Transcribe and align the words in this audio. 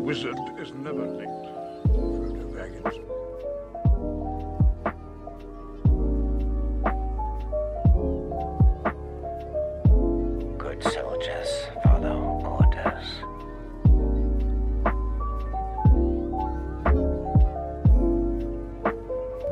wizard 0.00 0.38
is 0.58 0.72
never 0.72 1.06
licked. 1.06 1.46
Frodo 1.88 2.44
Baggins. 2.54 2.96
Good 10.58 10.82
soldiers 10.82 11.50
follow 11.84 12.40
orders. 12.44 13.08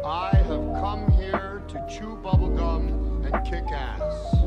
I 0.05 0.35
have 0.35 0.67
come 0.81 1.11
here 1.13 1.63
to 1.69 1.87
chew 1.91 2.19
bubblegum 2.23 3.25
and 3.27 3.47
kick 3.47 3.71
ass. 3.71 4.38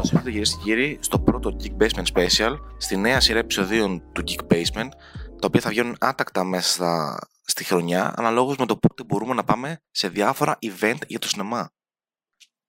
Καλώς 0.00 0.14
ήρθατε 0.14 0.30
κυρίες 0.30 0.56
και 0.56 0.62
κύριοι 0.62 0.98
στο 1.00 1.20
πρώτο 1.20 1.56
Geek 1.60 1.82
Basement 1.82 2.04
Special, 2.14 2.56
στη 2.76 2.96
νέα 2.96 3.20
σειρά 3.20 3.38
επεισοδίων 3.38 4.12
του 4.12 4.22
Geek 4.26 4.52
Basement, 4.52 4.88
τα 5.14 5.46
οποία 5.46 5.60
θα 5.60 5.70
βγαίνουν 5.70 5.96
άτακτα 6.00 6.44
μέσα 6.44 6.70
στα, 6.72 7.18
στη 7.44 7.64
χρονιά, 7.64 8.14
αναλόγως 8.16 8.56
με 8.56 8.66
το 8.66 8.76
πότε 8.76 9.04
μπορούμε 9.04 9.34
να 9.34 9.44
πάμε 9.44 9.80
σε 9.90 10.08
διάφορα 10.08 10.58
event 10.60 10.96
για 11.06 11.18
το 11.18 11.28
σινεμά. 11.28 11.70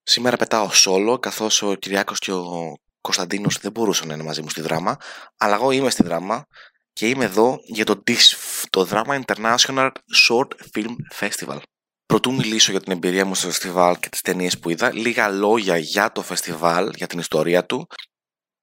Σήμερα 0.04 0.38
πετάω 0.38 0.70
solo, 0.72 1.18
καθώς 1.20 1.62
ο 1.62 1.76
Κυριάκος 1.76 2.20
και 2.20 2.32
ο 2.32 2.78
Κωνσταντίνος 3.02 3.58
δεν 3.58 3.72
μπορούσαν 3.72 4.08
να 4.08 4.14
είναι 4.14 4.24
μαζί 4.24 4.42
μου 4.42 4.50
στη 4.50 4.62
δράμα, 4.62 4.98
αλλά 5.38 5.56
εγώ 5.56 5.72
είμαι 5.72 5.90
στη 5.90 6.04
δράμα 6.04 6.46
και 6.94 7.10
είμαι 7.10 7.26
εδώ 7.26 7.60
για 7.64 7.86
το 7.86 8.04
DISF, 8.08 8.64
το 8.70 8.88
Drama 8.92 9.22
International 9.26 9.92
Short 10.28 10.48
Film 10.74 10.96
Festival. 11.20 11.60
Πρωτού 12.12 12.34
μιλήσω 12.34 12.72
για 12.72 12.82
την 12.82 12.92
εμπειρία 12.92 13.26
μου 13.26 13.36
στο 13.36 13.48
φεστιβάλ 13.48 14.00
και 14.00 14.10
τις 14.10 14.22
ταινίες 14.22 14.60
που 14.60 14.70
είδα, 14.70 14.94
λίγα 14.94 15.30
λόγια 15.30 15.78
για 15.78 16.12
το 16.12 16.22
φεστιβάλ, 16.22 16.92
για 16.96 17.08
την 17.08 17.20
ιστορία 17.20 17.66
του. 17.66 17.88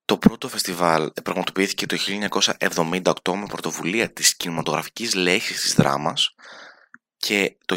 Το 0.05 0.19
πρώτο 0.19 0.49
φεστιβάλ 0.49 1.13
πραγματοποιήθηκε 1.23 1.87
το 1.87 1.97
1978 2.59 3.35
με 3.35 3.47
πρωτοβουλία 3.49 4.13
της 4.13 4.37
κινηματογραφικής 4.37 5.15
λέξης 5.15 5.61
της 5.61 5.75
δράμας 5.75 6.35
και 7.17 7.57
το 7.65 7.77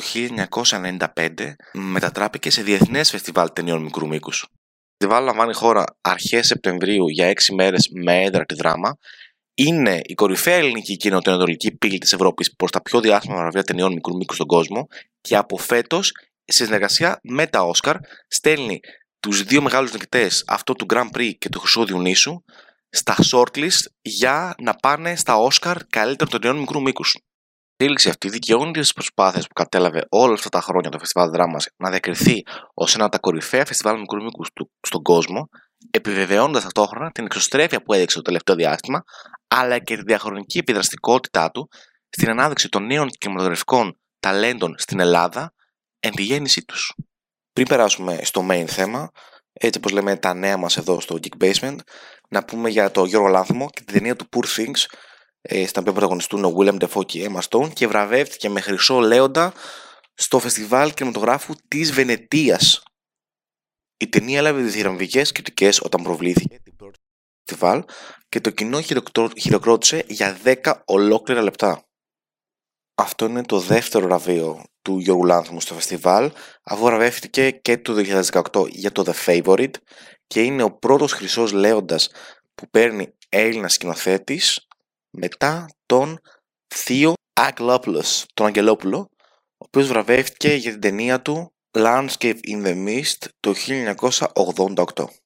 1995 1.15 1.55
μετατράπηκε 1.73 2.49
σε 2.49 2.61
διεθνές 2.61 3.09
φεστιβάλ 3.09 3.53
ταινιών 3.53 3.81
μικρού 3.81 4.07
μήκους. 4.07 4.39
Το 4.39 4.47
φεστιβάλ 4.97 5.23
λαμβάνει 5.23 5.53
χώρα 5.53 5.83
αρχές 6.01 6.47
Σεπτεμβρίου 6.47 7.09
για 7.09 7.27
6 7.27 7.53
μέρες 7.53 7.89
με 7.93 8.23
έδρα 8.23 8.45
τη 8.45 8.55
δράμα 8.55 8.97
είναι 9.53 9.99
η 10.03 10.13
κορυφαία 10.13 10.55
ελληνική 10.55 10.97
και 10.97 11.09
νοτιοανατολική 11.09 11.77
πύλη 11.77 11.97
της 11.97 12.13
Ευρώπης 12.13 12.55
προς 12.55 12.71
τα 12.71 12.81
πιο 12.81 12.99
διάσημα 12.99 13.35
βραβεία 13.35 13.63
ταινιών 13.63 13.93
μικρού 13.93 14.15
μήκους 14.15 14.35
στον 14.35 14.47
κόσμο 14.47 14.87
και 15.21 15.35
από 15.35 15.57
φέτος, 15.57 16.11
σε 16.45 16.65
συνεργασία 16.65 17.19
με 17.23 17.47
τα 17.47 17.61
Όσκαρ, 17.61 17.95
στέλνει 18.27 18.79
τους 19.19 19.43
δύο 19.43 19.61
μεγάλους 19.61 19.93
νικητές, 19.93 20.43
αυτό 20.47 20.73
του 20.73 20.85
Grand 20.89 21.09
Prix 21.17 21.31
και 21.37 21.49
του 21.49 21.59
Χρυσού 21.59 21.85
Διονύσου, 21.85 22.43
στα 22.89 23.15
shortlist 23.31 23.85
για 24.01 24.55
να 24.61 24.73
πάνε 24.73 25.15
στα 25.15 25.35
Όσκαρ 25.35 25.85
καλύτερων 25.85 26.41
ταινιών 26.41 26.59
μικρού 26.59 26.81
μήκους. 26.81 27.17
Η 27.81 27.83
εξέλιξη 27.83 28.09
αυτή 28.09 28.29
δικαιώνει 28.29 28.71
τις 28.71 28.93
προσπάθειες 28.93 29.47
που 29.47 29.53
κατέλαβε 29.53 30.05
όλα 30.09 30.33
αυτά 30.33 30.49
τα 30.49 30.61
χρόνια 30.61 30.89
το 30.89 30.99
Φεστιβάλ 30.99 31.29
Δράμα 31.29 31.59
να 31.77 31.89
διακριθεί 31.89 32.43
ως 32.73 32.95
ένα 32.95 33.03
από 33.03 33.13
τα 33.13 33.19
κορυφαία 33.19 33.65
φεστιβάλ 33.65 33.99
μικρού 33.99 34.23
μήκους 34.23 34.47
στον 34.81 35.01
κόσμο, 35.01 35.49
επιβεβαιώνοντας 35.91 36.63
ταυτόχρονα 36.63 37.11
την 37.11 37.25
εξωστρέφεια 37.25 37.81
που 37.81 37.93
έδειξε 37.93 38.15
το 38.15 38.21
τελευταίο 38.21 38.55
διάστημα, 38.55 39.03
αλλά 39.55 39.79
και 39.79 39.95
τη 39.95 40.01
διαχρονική 40.01 40.57
επιδραστικότητά 40.57 41.51
του 41.51 41.69
στην 42.09 42.29
ανάδειξη 42.29 42.69
των 42.69 42.85
νέων 42.85 43.09
κινηματογραφικών 43.09 43.99
ταλέντων 44.19 44.75
στην 44.77 44.99
Ελλάδα 44.99 45.53
εν 45.99 46.11
τη 46.11 46.23
γέννησή 46.23 46.65
τους. 46.65 46.93
Πριν 47.53 47.67
περάσουμε 47.67 48.19
στο 48.23 48.47
main 48.49 48.65
θέμα, 48.67 49.11
έτσι 49.53 49.79
όπως 49.79 49.91
λέμε 49.91 50.15
τα 50.15 50.33
νέα 50.33 50.57
μας 50.57 50.77
εδώ 50.77 50.99
στο 50.99 51.17
Geek 51.21 51.43
Basement, 51.43 51.75
να 52.29 52.45
πούμε 52.45 52.69
για 52.69 52.91
το 52.91 53.05
Γιώργο 53.05 53.27
Λάνθιμο 53.27 53.69
και 53.69 53.81
την 53.83 53.93
ταινία 53.93 54.15
του 54.15 54.29
Poor 54.31 54.45
Things, 54.57 54.85
ε, 55.41 55.67
στα 55.67 55.79
οποία 55.79 55.91
πρωταγωνιστούν 55.91 56.43
ο 56.43 56.55
William 56.57 56.79
Defoe 56.79 57.05
και 57.05 57.19
η 57.19 57.31
Emma 57.31 57.41
Stone 57.49 57.73
και 57.73 57.87
βραβεύτηκε 57.87 58.49
με 58.49 58.61
χρυσό 58.61 58.99
λέοντα 58.99 59.53
στο 60.13 60.39
φεστιβάλ 60.39 60.93
κινηματογράφου 60.93 61.53
της 61.67 61.91
Βενετίας. 61.91 62.83
Η 63.97 64.07
ταινία 64.07 64.39
έλαβε 64.39 64.61
διθυραμβικές 64.61 65.31
κριτικές 65.31 65.81
όταν 65.81 66.03
προβλήθηκε 66.03 66.59
την 66.63 66.75
πρώτη 66.75 66.99
φεστιβάλ 67.45 67.83
και 68.29 68.41
το 68.41 68.49
κοινό 68.49 68.81
χειροκτρο- 68.81 69.39
χειροκρότησε 69.39 70.03
για 70.07 70.37
10 70.43 70.81
ολόκληρα 70.85 71.41
λεπτά. 71.41 71.85
Αυτό 72.95 73.25
είναι 73.25 73.43
το 73.43 73.59
δεύτερο 73.59 74.05
βραβείο 74.05 74.63
του 74.81 74.99
Γιώργου 74.99 75.25
Λάνθιμου 75.25 75.61
στο 75.61 75.73
φεστιβάλ, 75.73 76.31
αφού 76.63 76.83
βραβεύτηκε 76.83 77.51
και 77.51 77.77
το 77.77 77.93
2018 77.93 78.67
για 78.67 78.91
το 78.91 79.03
The 79.05 79.13
Favorite 79.25 79.73
και 80.27 80.41
είναι 80.43 80.63
ο 80.63 80.71
πρώτος 80.71 81.11
χρυσός 81.11 81.51
λέοντας 81.51 82.09
που 82.53 82.69
παίρνει 82.69 83.13
Έλληνας 83.29 83.73
σκηνοθέτης 83.73 84.67
μετά 85.09 85.65
τον 85.85 86.19
Θείο 86.75 87.13
Αγγελόπουλος, 87.33 88.25
τον 88.33 88.45
Αγγελόπουλο, 88.45 88.97
ο 89.57 89.65
οποίος 89.65 89.87
βραβεύτηκε 89.87 90.53
για 90.53 90.71
την 90.71 90.81
ταινία 90.81 91.21
του 91.21 91.53
Landscape 91.77 92.39
in 92.47 92.65
the 92.65 92.87
Mist 92.87 93.27
το 93.39 93.53
1988. 93.53 95.20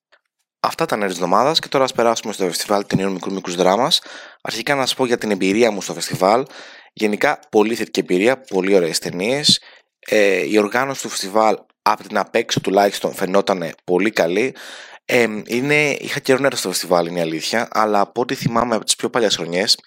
Αυτά 0.66 0.84
ήταν 0.84 1.00
νέα 1.00 1.08
εβδομάδα 1.08 1.52
και 1.52 1.68
τώρα 1.68 1.84
ας 1.84 1.94
περάσουμε 1.94 2.34
στο 2.34 2.44
φεστιβάλ 2.46 2.86
ταινιών 2.86 3.12
μικρού 3.12 3.34
μικρούς 3.34 3.56
δράμας. 3.56 4.02
Αρχικά 4.42 4.76
να 4.76 4.82
σας 4.82 4.96
πω 4.96 5.06
για 5.06 5.18
την 5.18 5.32
εμπειρία 5.32 5.72
μου 5.72 5.82
στο 5.82 5.94
φεστιβάλ. 5.94 6.46
Γενικά, 6.94 7.40
πολύ 7.50 7.76
θετική 7.76 8.00
εμπειρία, 8.00 8.42
πολύ 8.42 8.76
ωραίες 8.76 9.00
ταινίες. 9.00 9.62
Ε, 10.00 10.50
η 10.50 10.58
οργάνωση 10.58 11.02
του 11.02 11.10
φεστιβάλ 11.10 11.56
από 11.82 12.04
την 12.08 12.18
απ' 12.18 12.36
έξω 12.36 12.62
τουλάχιστον 12.62 13.14
φαινόταν 13.14 13.74
πολύ 13.84 14.12
καλή. 14.12 14.56
Ε, 15.06 15.28
είναι, 15.46 15.90
είχα 15.92 16.20
καιρό 16.20 16.40
να 16.40 16.46
έρθω 16.46 16.60
στο 16.60 16.70
φεστιβάλ, 16.70 17.08
είναι 17.08 17.20
η 17.20 17.22
αλήθεια, 17.22 17.68
αλλά 17.72 18.00
από 18.00 18.22
ό,τι 18.22 18.36
θυμάμαι 18.36 18.76
από 18.76 18.86
τις 18.86 18.96
πιο 18.96 19.10
παλιές 19.10 19.36
χρονιές, 19.36 19.78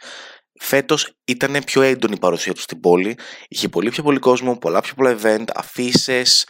φέτος 0.61 1.13
ήταν 1.25 1.57
πιο 1.65 1.83
έντονη 1.83 2.15
η 2.15 2.19
παρουσία 2.19 2.53
τους 2.53 2.63
στην 2.63 2.81
πόλη. 2.81 3.19
Είχε 3.49 3.69
πολύ 3.69 3.91
πιο 3.91 4.03
πολύ 4.03 4.19
κόσμο, 4.19 4.57
πολλά 4.57 4.81
πιο 4.81 4.95
πολλά 4.97 5.19
event, 5.23 5.45
αφήσεις, 5.55 6.47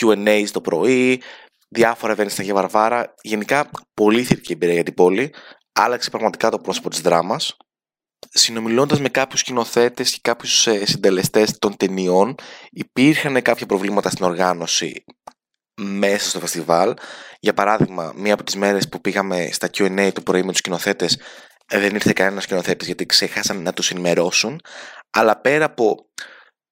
QA 0.00 0.44
το 0.52 0.60
πρωί, 0.60 1.22
διάφορα 1.70 2.14
events 2.14 2.30
στην 2.30 2.42
Αγία 2.42 2.54
Βαρβάρα. 2.54 3.14
Γενικά, 3.22 3.70
πολύ 3.94 4.22
θετική 4.22 4.52
εμπειρία 4.52 4.74
για 4.74 4.84
την 4.84 4.94
πόλη. 4.94 5.34
Άλλαξε 5.72 6.10
πραγματικά 6.10 6.50
το 6.50 6.58
πρόσωπο 6.58 6.90
της 6.90 7.00
δράμας. 7.00 7.56
Συνομιλώντας 8.28 9.00
με 9.00 9.08
κάποιους 9.08 9.40
σκηνοθέτες 9.40 10.10
και 10.10 10.18
κάποιους 10.22 10.60
συντελεστές 10.84 11.58
των 11.58 11.76
ταινιών, 11.76 12.34
υπήρχαν 12.70 13.42
κάποια 13.42 13.66
προβλήματα 13.66 14.10
στην 14.10 14.24
οργάνωση 14.24 15.04
μέσα 15.80 16.28
στο 16.28 16.40
φεστιβάλ. 16.40 16.94
Για 17.40 17.54
παράδειγμα, 17.54 18.12
μία 18.16 18.34
από 18.34 18.44
τις 18.44 18.56
μέρες 18.56 18.88
που 18.88 19.00
πήγαμε 19.00 19.48
στα 19.52 19.68
QA 19.76 20.10
το 20.12 20.20
πρωί 20.20 20.42
με 20.42 20.50
τους 20.50 20.58
σκηνοθέτες, 20.58 21.18
δεν 21.66 21.94
ήρθε 21.94 22.12
κανένας 22.12 22.42
σκηνοθέτης 22.42 22.86
γιατί 22.86 23.06
ξέχασαν 23.06 23.62
να 23.62 23.72
τους 23.72 23.90
ενημερώσουν. 23.90 24.60
Αλλά 25.10 25.40
πέρα 25.40 25.64
από 25.64 26.08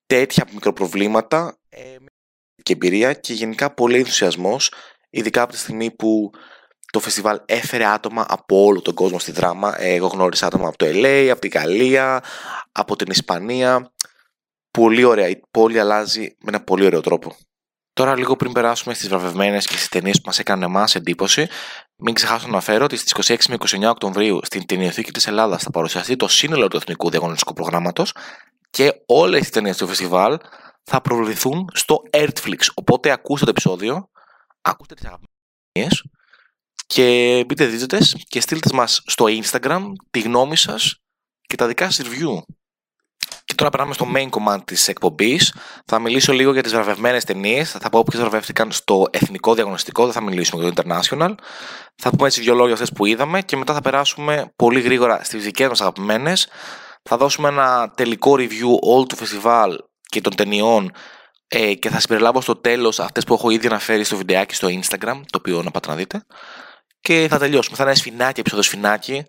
τέτοια 0.07 0.45
μικροπροβλήματα, 0.53 1.58
ε, 2.69 2.75
και 2.75 2.87
εμπειρία 2.87 3.13
και 3.13 3.33
γενικά 3.33 3.75
πολύ 3.75 3.99
ενθουσιασμός, 3.99 4.73
ειδικά 5.11 5.43
από 5.43 5.53
τη 5.53 5.59
στιγμή 5.59 5.91
που 5.91 6.31
το 6.93 7.01
φεστιβάλ 7.01 7.41
έφερε 7.45 7.87
άτομα 7.87 8.27
από 8.29 8.65
όλο 8.65 8.83
τον 8.83 8.95
κόσμο 8.95 9.19
στη 9.19 9.33
δράμα. 9.33 9.83
Ε, 9.83 9.95
Εγώ 9.95 10.07
γνώρισα 10.07 10.47
άτομα 10.47 10.69
από 10.69 10.77
το 10.77 10.87
LA, 10.89 11.29
από 11.31 11.41
τη 11.41 11.49
Γαλλία, 11.49 12.23
από 12.73 12.97
την 12.97 13.11
Ισπανία. 13.11 13.93
Πολύ 14.71 15.05
ωραία. 15.05 15.29
Η 15.29 15.41
πόλη 15.51 15.81
αλλάζει 15.81 16.21
με 16.21 16.49
ένα 16.49 16.61
πολύ 16.61 16.85
ωραίο 16.85 17.01
τρόπο. 17.01 17.37
Τώρα, 17.93 18.17
λίγο 18.17 18.37
πριν 18.37 18.53
περάσουμε 18.53 18.95
στις 18.95 19.09
βραβευμένες 19.09 19.67
και 19.67 19.77
στις 19.77 19.89
ταινίες 19.89 20.17
που 20.17 20.23
μας 20.27 20.39
έκαναν 20.39 20.63
εμάς 20.63 20.95
εντύπωση, 20.95 21.49
μην 21.97 22.15
ξεχάσω 22.15 22.47
να 22.47 22.53
αναφέρω 22.53 22.85
ότι 22.85 22.97
στις 22.97 23.31
26 23.31 23.37
με 23.49 23.57
29 23.87 23.91
Οκτωβρίου 23.91 24.41
στην 24.43 24.67
Ταινιοθήκη 24.67 25.11
της 25.11 25.27
Ελλάδας 25.27 25.63
θα 25.63 25.71
παρουσιαστεί 25.71 26.17
το 26.17 26.29
σύνολο 26.29 26.69
του 26.69 26.77
Εθνικού 26.77 27.11
Διαγωνιστικού 27.11 27.53
Προγράμματος 27.53 28.13
και 28.71 29.03
όλες 29.07 29.47
οι 29.47 29.51
ταινίες 29.51 29.77
του 29.77 29.87
φεστιβάλ 29.87 30.39
θα 30.89 31.01
προβληθούν 31.01 31.69
στο 31.73 32.03
Earthflix. 32.11 32.59
Οπότε 32.75 33.11
ακούστε 33.11 33.45
το 33.45 33.51
επεισόδιο, 33.51 34.11
ακούστε 34.61 34.95
τις 34.95 35.05
αγαπημένες 35.05 36.03
και 36.87 37.45
μπείτε 37.47 37.67
δείτε 37.67 37.99
και 38.29 38.41
στείλτε 38.41 38.71
μας 38.75 39.03
στο 39.07 39.25
Instagram 39.29 39.83
τη 40.11 40.21
γνώμη 40.21 40.57
σας 40.57 41.01
και 41.41 41.57
τα 41.57 41.67
δικά 41.67 41.91
σας 41.91 42.07
review. 42.07 42.39
Και 43.45 43.55
τώρα 43.55 43.71
περνάμε 43.71 43.95
στο 43.95 44.07
main 44.15 44.27
κομμάτι 44.31 44.65
της 44.65 44.89
εκπομπής. 44.89 45.55
Θα 45.87 45.99
μιλήσω 45.99 46.33
λίγο 46.33 46.53
για 46.53 46.63
τις 46.63 46.73
βραβευμένες 46.73 47.25
ταινίες. 47.25 47.71
Θα 47.71 47.91
πω 47.91 48.03
ποιες 48.03 48.21
βραβεύτηκαν 48.21 48.73
στο 48.73 49.07
εθνικό 49.11 49.55
διαγωνιστικό, 49.55 50.05
δεν 50.05 50.13
θα 50.13 50.21
μιλήσουμε 50.21 50.63
για 50.63 50.73
το 50.73 50.83
international. 50.83 51.35
Θα 51.97 52.11
πούμε 52.11 52.27
έτσι 52.27 52.41
δύο 52.41 52.55
λόγια 52.55 52.73
αυτές 52.73 52.93
που 52.93 53.07
είδαμε 53.07 53.43
και 53.43 53.57
μετά 53.57 53.75
θα 53.75 53.81
περάσουμε 53.81 54.53
πολύ 54.57 54.81
γρήγορα 54.81 55.25
στις 55.25 55.45
δικές 55.45 55.69
μας 55.69 55.81
αγαπημένες. 55.81 56.49
Θα 57.03 57.17
δώσουμε 57.17 57.49
ένα 57.49 57.93
τελικό 57.97 58.33
review 58.33 58.79
όλου 58.81 59.07
του 59.07 59.17
φεστιβάλ 59.17 59.79
και 60.09 60.21
των 60.21 60.35
ταινιών 60.35 60.93
ε, 61.49 61.75
και 61.75 61.89
θα 61.89 62.01
συμπεριλάβω 62.01 62.41
στο 62.41 62.57
τέλος 62.57 63.01
αυτές 63.01 63.25
που 63.25 63.35
έχω 63.35 63.51
ήδη 63.51 63.67
αναφέρει 63.67 64.05
στο 64.05 64.17
βιντεάκι 64.17 64.55
στο 64.55 64.69
Instagram, 64.69 65.21
το 65.31 65.39
οποίο 65.39 65.63
να 65.63 65.71
πάτε 65.71 65.89
να 65.89 65.95
δείτε. 65.95 66.25
Και 67.01 67.27
θα 67.31 67.39
τελειώσουμε. 67.39 67.77
Θα 67.77 67.83
είναι 67.83 67.95
σφινάκι, 67.95 68.41
επεισόδιο 68.41 68.65
σφινάκι, 68.65 69.27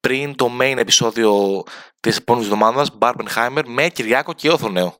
πριν 0.00 0.34
το 0.34 0.50
main 0.60 0.74
επεισόδιο 0.76 1.62
της 2.00 2.16
επόμενης 2.16 2.50
εβδομάδας, 2.50 2.88
Barbenheimer, 2.98 3.62
με 3.66 3.88
Κυριάκο 3.88 4.32
και 4.32 4.50
Όθονεο. 4.50 4.96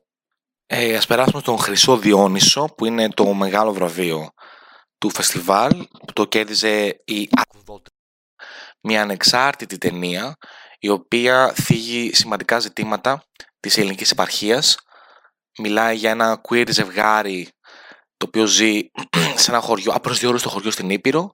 Ε, 0.65 0.95
ας 0.95 1.05
περάσουμε 1.05 1.41
στον 1.41 1.57
Χρυσό 1.57 1.97
Διόνυσο, 1.97 2.65
που 2.77 2.85
είναι 2.85 3.09
το 3.09 3.33
μεγάλο 3.33 3.73
βραβείο 3.73 4.29
του 4.97 5.09
φεστιβάλ, 5.09 5.87
που 6.05 6.13
το 6.13 6.25
κέρδιζε 6.25 7.01
η 7.05 7.29
μια 8.81 9.01
ανεξάρτητη 9.01 9.77
ταινία 9.77 10.37
η 10.79 10.89
οποία 10.89 11.53
θίγει 11.53 12.13
σημαντικά 12.13 12.59
ζητήματα 12.59 13.23
της 13.59 13.77
ελληνικής 13.77 14.11
επαρχίας. 14.11 14.77
Μιλάει 15.57 15.95
για 15.95 16.09
ένα 16.09 16.41
queer 16.49 16.69
ζευγάρι 16.69 17.47
το 18.17 18.25
οποίο 18.27 18.45
ζει 18.45 18.79
σε 19.41 19.51
ένα 19.51 19.59
χωριό, 19.59 19.91
απροσδιορίστο 19.91 20.49
χωριό 20.49 20.71
στην 20.71 20.89
Ήπειρο. 20.89 21.33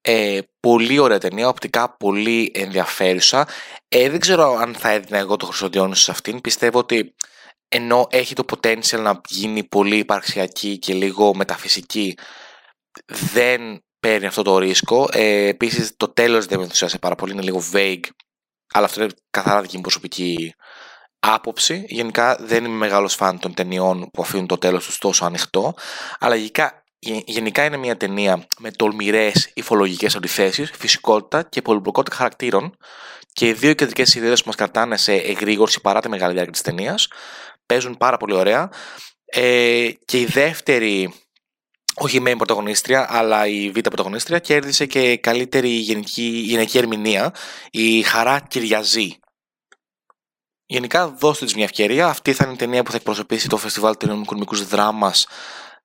Ε, 0.00 0.38
πολύ 0.60 0.98
ωραία 0.98 1.18
ταινία, 1.18 1.48
οπτικά 1.48 1.96
πολύ 1.96 2.50
ενδιαφέρουσα. 2.54 3.48
Ε, 3.88 4.10
δεν 4.10 4.20
ξέρω 4.20 4.54
αν 4.54 4.74
θα 4.74 4.90
έδινα 4.90 5.18
εγώ 5.18 5.36
το 5.36 5.46
Χρυσοντιόνι 5.46 5.96
σε 5.96 6.10
αυτήν. 6.10 6.40
Πιστεύω 6.40 6.78
ότι 6.78 7.14
ενώ 7.68 8.06
έχει 8.10 8.34
το 8.34 8.44
potential 8.52 9.00
να 9.00 9.20
γίνει 9.28 9.64
πολύ 9.64 9.96
υπαρξιακή 9.96 10.78
και 10.78 10.94
λίγο 10.94 11.34
μεταφυσική, 11.34 12.18
δεν 13.06 13.82
παίρνει 14.00 14.26
αυτό 14.26 14.42
το 14.42 14.58
ρίσκο. 14.58 15.08
Ε, 15.12 15.46
Επίσης, 15.46 15.96
το 15.96 16.08
τέλος 16.08 16.46
δεν 16.46 16.58
με 16.58 16.64
ενθουσιάζει 16.64 16.98
πάρα 16.98 17.14
πολύ, 17.14 17.32
είναι 17.32 17.42
λίγο 17.42 17.62
vague, 17.72 18.04
αλλά 18.72 18.86
αυτό 18.86 19.02
είναι 19.02 19.12
καθαρά 19.30 19.60
δική 19.60 19.76
μου 19.76 19.82
προσωπική 19.82 20.54
άποψη. 21.20 21.84
Γενικά 21.88 22.36
δεν 22.40 22.64
είμαι 22.64 22.76
μεγάλος 22.76 23.14
φαν 23.14 23.38
των 23.38 23.54
ταινιών 23.54 24.10
που 24.12 24.22
αφήνουν 24.22 24.46
το 24.46 24.58
τέλος 24.58 24.84
τους 24.84 24.98
τόσο 24.98 25.24
ανοιχτό, 25.24 25.74
αλλά 26.18 26.34
γενικά, 26.34 26.84
γενικά 27.24 27.64
είναι 27.64 27.76
μια 27.76 27.96
ταινία 27.96 28.46
με 28.58 28.70
τολμηρές 28.70 29.50
υφολογικές 29.54 30.16
αντιθέσεις, 30.16 30.70
φυσικότητα 30.78 31.42
και 31.42 31.62
πολυπλοκότητα 31.62 32.16
χαρακτήρων 32.16 32.76
και 33.32 33.48
οι 33.48 33.52
δύο 33.52 33.74
κεντρικές 33.74 34.14
ιδέες 34.14 34.40
που 34.40 34.46
μας 34.46 34.56
κρατάνε 34.56 34.96
σε 34.96 35.12
εγρήγορση 35.12 35.80
παρά 35.80 36.00
τη 36.00 36.08
μεγάλη 36.08 36.32
διάρκεια 36.32 36.52
της 36.52 36.62
ταινίας 36.62 37.08
παίζουν 37.66 37.96
πάρα 37.96 38.16
πολύ 38.16 38.34
ωραία 38.34 38.70
ε, 39.24 39.90
και 40.04 40.20
η 40.20 40.24
δεύτερη 40.24 41.14
όχι 42.00 42.16
η 42.16 42.22
main 42.26 42.36
πρωταγωνίστρια, 42.36 43.06
αλλά 43.10 43.46
η 43.46 43.70
β' 43.70 43.80
πρωταγωνίστρια 43.80 44.38
κέρδισε 44.38 44.86
και 44.86 45.16
καλύτερη 45.16 45.68
γενική, 45.68 46.22
γενική 46.22 46.78
ερμηνεία, 46.78 47.34
η 47.70 48.02
Χαρά 48.02 48.40
Κυριαζή. 48.40 49.18
Γενικά 50.70 51.08
δώστε 51.08 51.44
της 51.44 51.54
μια 51.54 51.64
ευκαιρία, 51.64 52.06
αυτή 52.06 52.32
θα 52.32 52.44
είναι 52.44 52.52
η 52.52 52.56
ταινία 52.56 52.82
που 52.82 52.90
θα 52.90 52.96
εκπροσωπήσει 52.96 53.48
το 53.48 53.56
φεστιβάλ 53.56 53.96
του 53.96 54.22
κομικούς 54.26 54.66
δράμας 54.66 55.26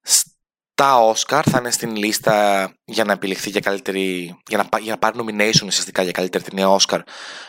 στα 0.01 0.99
Όσκαρ, 0.99 1.49
θα 1.49 1.57
είναι 1.57 1.71
στην 1.71 1.95
λίστα 1.95 2.69
για 2.85 3.03
να 3.03 3.11
επιλεχθεί 3.11 3.49
για, 3.49 3.59
καλύτερη, 3.59 4.37
για, 4.47 4.57
να, 4.57 4.79
για 4.79 4.91
να 4.91 4.97
πάρει 4.97 5.19
nomination 5.19 5.65
ουσιαστικά 5.65 6.03
για 6.03 6.11
καλύτερη 6.11 6.43
ταινία 6.43 6.69
Όσκαρ 6.69 7.01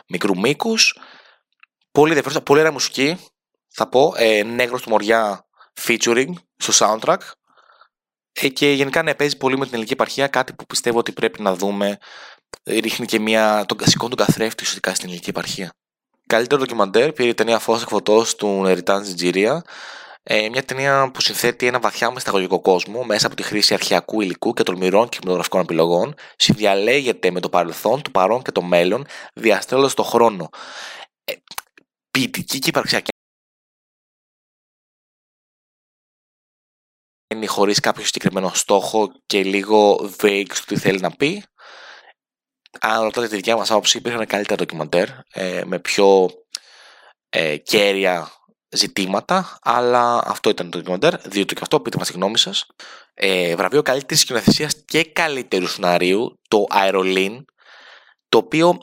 μικρού 0.08 0.38
μήκους. 0.38 0.98
Πολύ 1.90 2.08
ενδιαφέρουσα, 2.08 2.42
πολύ 2.42 2.60
ωραία 2.60 2.72
μουσική, 2.72 3.18
θα 3.68 3.88
πω, 3.88 4.12
ε, 4.16 4.42
Νέγρος 4.42 4.82
του 4.82 4.90
Μοριά 4.90 5.46
featuring 5.80 6.32
στο 6.56 6.72
soundtrack, 6.86 7.20
ε, 8.32 8.48
και 8.48 8.70
γενικά 8.70 9.02
να 9.02 9.14
παίζει 9.14 9.36
πολύ 9.36 9.54
με 9.54 9.64
την 9.64 9.72
ελληνική 9.72 9.92
επαρχία, 9.92 10.26
κάτι 10.26 10.52
που 10.52 10.66
πιστεύω 10.66 10.98
ότι 10.98 11.12
πρέπει 11.12 11.42
να 11.42 11.54
δούμε. 11.54 11.98
Ρίχνει 12.64 13.06
και 13.06 13.18
μια, 13.18 13.64
τον 13.68 13.78
σηκώνει 13.82 14.14
τον 14.14 14.26
καθρέφτη 14.26 14.62
ουσιαστικά 14.62 14.94
στην 14.94 15.08
ελληνική 15.08 15.30
επαρχία. 15.30 15.72
Καλύτερο 16.26 16.60
ντοκιμαντέρ 16.60 17.12
πήρε 17.12 17.28
η 17.28 17.34
ταινία 17.34 17.58
Φως 17.58 17.82
εκ 17.82 17.88
του 18.36 18.62
Νεριτάν 18.62 19.04
Ζιτζίρια. 19.04 19.62
Ε, 20.22 20.48
μια 20.48 20.62
ταινία 20.62 21.10
που 21.14 21.20
συνθέτει 21.20 21.66
ένα 21.66 21.80
βαθιά 21.80 22.10
μεσταγωγικό 22.10 22.60
κόσμο 22.60 23.02
μέσα 23.04 23.26
από 23.26 23.36
τη 23.36 23.42
χρήση 23.42 23.74
αρχαιακού 23.74 24.20
υλικού 24.20 24.52
και 24.52 24.62
τολμηρών 24.62 25.08
κινηματογραφικών 25.08 25.60
επιλογών. 25.60 26.14
Συνδιαλέγεται 26.36 27.30
με 27.30 27.40
το 27.40 27.48
παρελθόν, 27.48 28.02
το 28.02 28.10
παρόν 28.10 28.42
και 28.42 28.52
το 28.52 28.62
μέλλον, 28.62 29.06
διαστρέλλοντα 29.34 29.94
το 29.94 30.02
χρόνο. 30.02 30.48
Ε, 31.24 31.32
ποιητική 32.10 32.58
και 32.58 32.68
υπαρξιακή 32.68 33.08
είναι 37.34 37.46
χωρίς 37.46 37.80
κάποιο 37.80 38.04
συγκεκριμένο 38.04 38.50
στόχο 38.54 39.12
και 39.26 39.42
λίγο 39.42 40.10
vague 40.20 40.52
στο 40.52 40.66
τι 40.66 40.76
θέλει 40.76 41.00
να 41.00 41.10
πει. 41.10 41.44
Αν 42.80 43.02
ρωτάτε 43.02 43.28
τη 43.28 43.36
δικιά 43.36 43.56
μας 43.56 43.70
άποψη, 43.70 43.96
υπήρχαν 43.98 44.26
καλύτερα 44.26 44.56
ντοκιμαντέρ 44.56 45.08
ε, 45.32 45.62
με 45.64 45.78
πιο 45.78 46.30
ε, 47.28 47.56
κέρια 47.56 48.32
ζητήματα, 48.68 49.58
αλλά 49.62 50.22
αυτό 50.26 50.50
ήταν 50.50 50.70
το 50.70 50.78
ντοκιμαντέρ, 50.78 51.16
διότι 51.18 51.54
και 51.54 51.60
αυτό 51.62 51.80
πείτε 51.80 51.98
μας 51.98 52.06
τη 52.06 52.12
γνώμη 52.12 52.38
σας. 52.38 52.66
Ε, 53.14 53.56
βραβείο 53.56 53.82
καλύτερης 53.82 54.22
σκηνοθεσίας 54.22 54.74
και 54.84 55.04
καλύτερου 55.04 55.66
σενάριου, 55.66 56.40
το 56.48 56.66
Aerolin, 56.70 57.44
το 58.28 58.38
οποίο 58.38 58.78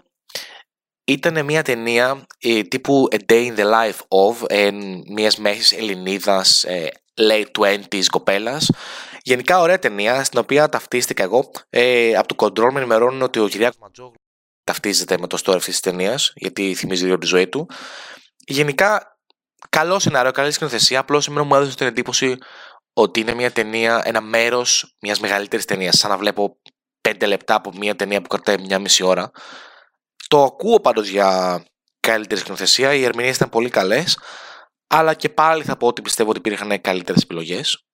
ήταν 1.03 1.45
μια 1.45 1.61
ταινία 1.61 2.25
ε, 2.39 2.61
τύπου 2.61 3.07
A 3.11 3.17
Day 3.31 3.47
in 3.47 3.59
the 3.59 3.65
Life 3.65 3.99
of, 4.07 4.45
ε, 4.47 4.71
μιας 5.13 5.37
μέσης 5.37 5.71
Ελληνίδας 5.71 6.63
ε, 6.63 6.89
late 7.19 7.45
20s 7.59 8.05
κοπέλας. 8.11 8.71
Γενικά 9.23 9.59
ωραία 9.59 9.79
ταινία, 9.79 10.23
στην 10.23 10.39
οποία 10.39 10.69
ταυτίστηκα 10.69 11.23
εγώ. 11.23 11.51
Ε, 11.69 12.15
από 12.15 12.35
το 12.35 12.45
control 12.45 12.71
με 12.71 12.79
ενημερώνουν 12.79 13.21
ότι 13.21 13.39
ο 13.39 13.47
Κυριάκος 13.47 13.77
Ματζόγλου 13.77 14.21
ταυτίζεται 14.63 15.17
με 15.17 15.27
το 15.27 15.37
story 15.45 15.55
αυτής 15.55 15.71
της 15.71 15.79
ταινίας, 15.79 16.31
γιατί 16.35 16.73
θυμίζει 16.73 17.03
λίγο 17.03 17.17
τη 17.17 17.25
ζωή 17.25 17.47
του. 17.47 17.69
Γενικά, 18.37 19.17
καλό 19.69 19.99
σενάριο, 19.99 20.31
καλή 20.31 20.51
σκηνοθεσία. 20.51 20.99
Απλώς 20.99 21.27
εμένα 21.27 21.43
μου 21.43 21.55
έδωσε 21.55 21.75
την 21.75 21.87
εντύπωση 21.87 22.37
ότι 22.93 23.19
είναι 23.19 23.33
μια 23.33 23.51
ταινία, 23.51 24.01
ένα 24.05 24.21
μέρος 24.21 24.95
μιας 24.99 25.19
μεγαλύτερης 25.19 25.65
ταινίας. 25.65 25.97
Σαν 25.97 26.09
να 26.09 26.17
βλέπω 26.17 26.57
πέντε 27.01 27.25
λεπτά 27.25 27.55
από 27.55 27.71
μια 27.77 27.95
ταινία 27.95 28.21
που 28.21 28.27
κρατάει 28.27 28.57
μια 28.57 28.79
μισή 28.79 29.03
ώρα. 29.03 29.31
Το 30.27 30.43
ακούω 30.43 30.79
πάντως 30.79 31.07
για 31.07 31.63
καλύτερη 31.99 32.39
σκηνοθεσία. 32.39 32.93
Οι 32.93 33.03
ερμηνείες 33.03 33.35
ήταν 33.35 33.49
πολύ 33.49 33.69
καλές. 33.69 34.19
Αλλά 34.87 35.13
και 35.13 35.29
πάλι 35.29 35.63
θα 35.63 35.77
πω 35.77 35.87
ότι 35.87 36.01
πιστεύω 36.01 36.29
ότι 36.29 36.39
υπήρχαν 36.39 36.81
καλύτερες 36.81 37.23
επιλογές. 37.23 37.85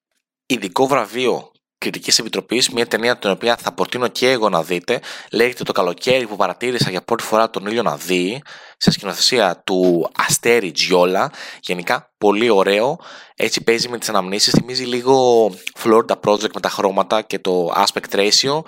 Ειδικό 0.49 0.87
βραβείο 0.87 1.51
Κριτικής 1.77 2.19
Επιτροπής, 2.19 2.69
μια 2.69 2.87
ταινία 2.87 3.17
την 3.17 3.29
οποία 3.29 3.57
θα 3.57 3.71
προτείνω 3.71 4.07
και 4.07 4.31
εγώ 4.31 4.49
να 4.49 4.63
δείτε. 4.63 4.99
Λέγεται 5.31 5.63
Το 5.63 5.71
καλοκαίρι 5.71 6.27
που 6.27 6.35
παρατήρησα 6.35 6.89
για 6.89 7.01
πρώτη 7.01 7.23
φορά 7.23 7.49
τον 7.49 7.65
ήλιο 7.65 7.81
να 7.83 7.95
δει, 7.95 8.41
σε 8.77 8.91
σκηνοθεσία 8.91 9.61
του 9.65 10.09
Αστέρι 10.17 10.71
Τζιόλα. 10.71 11.31
Γενικά 11.61 12.13
πολύ 12.17 12.49
ωραίο. 12.49 12.99
Έτσι 13.35 13.63
παίζει 13.63 13.89
με 13.89 13.97
τις 13.97 14.09
αναμνήσεις. 14.09 14.53
Θυμίζει 14.53 14.83
λίγο 14.83 15.45
Florida 15.83 16.15
Project 16.25 16.51
με 16.53 16.59
τα 16.61 16.69
χρώματα 16.69 17.21
και 17.21 17.39
το 17.39 17.73
aspect 17.75 18.15
ratio. 18.15 18.61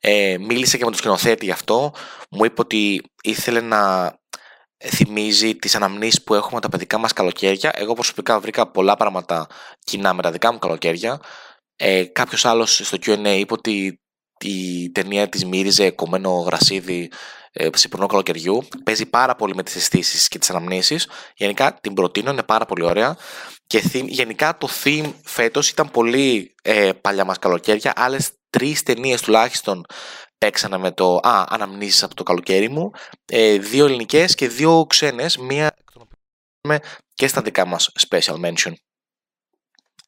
Ε, 0.00 0.36
μίλησε 0.38 0.76
και 0.76 0.84
με 0.84 0.90
τον 0.90 0.98
σκηνοθέτη 0.98 1.44
γι' 1.44 1.50
αυτό. 1.50 1.92
Μου 2.30 2.44
είπε 2.44 2.60
ότι 2.60 3.02
ήθελε 3.22 3.60
να 3.60 4.12
θυμίζει 4.84 5.54
τις 5.54 5.74
αναμνήσεις 5.74 6.22
που 6.22 6.34
έχουμε 6.34 6.60
τα 6.60 6.68
παιδικά 6.68 6.98
μας 6.98 7.12
καλοκαίρια. 7.12 7.72
Εγώ 7.74 7.94
προσωπικά 7.94 8.40
βρήκα 8.40 8.70
πολλά 8.70 8.96
πράγματα 8.96 9.46
κοινά 9.84 10.14
με 10.14 10.22
τα 10.22 10.30
δικά 10.30 10.52
μου 10.52 10.58
καλοκαίρια. 10.58 11.20
Ε, 11.76 12.04
κάποιος 12.04 12.44
άλλος 12.44 12.80
στο 12.84 12.98
Q&A 13.06 13.36
είπε 13.38 13.52
ότι 13.52 14.00
η 14.40 14.90
ταινία 14.90 15.28
της 15.28 15.44
μύριζε 15.44 15.90
κομμένο 15.90 16.30
γρασίδι 16.30 17.10
ε, 17.52 17.68
σε 17.74 17.88
πρωινό 17.88 18.06
καλοκαιριού. 18.06 18.68
Παίζει 18.84 19.06
πάρα 19.06 19.36
πολύ 19.36 19.54
με 19.54 19.62
τις 19.62 19.76
αισθήσεις 19.76 20.28
και 20.28 20.38
τις 20.38 20.50
αναμνήσεις. 20.50 21.08
Γενικά 21.36 21.78
την 21.80 21.94
προτείνω, 21.94 22.30
είναι 22.30 22.42
πάρα 22.42 22.64
πολύ 22.64 22.84
ωραία. 22.84 23.16
Και 23.66 23.82
γενικά 24.06 24.56
το 24.58 24.68
theme 24.84 25.12
φέτος 25.24 25.70
ήταν 25.70 25.90
πολύ 25.90 26.54
ε, 26.62 26.92
παλιά 27.00 27.24
μας 27.24 27.38
καλοκαίρια. 27.38 27.92
Άλλες 27.96 28.30
τρεις 28.50 28.82
ταινίες 28.82 29.20
τουλάχιστον 29.20 29.84
παίξανε 30.38 30.78
με 30.78 30.90
το 30.90 31.14
«Α, 31.22 31.44
αναμνήσεις 31.48 32.02
από 32.02 32.14
το 32.14 32.22
καλοκαίρι 32.22 32.68
μου». 32.68 32.90
Ε, 33.24 33.58
δύο 33.58 33.84
ελληνικές 33.84 34.34
και 34.34 34.48
δύο 34.48 34.86
ξένες, 34.88 35.36
μία 35.36 35.66
εκ 35.66 35.92
των 35.92 36.02
οποίων 36.02 36.80
και 37.14 37.28
στα 37.28 37.42
δικά 37.42 37.66
μας 37.66 37.90
special 38.08 38.40
mention. 38.44 38.72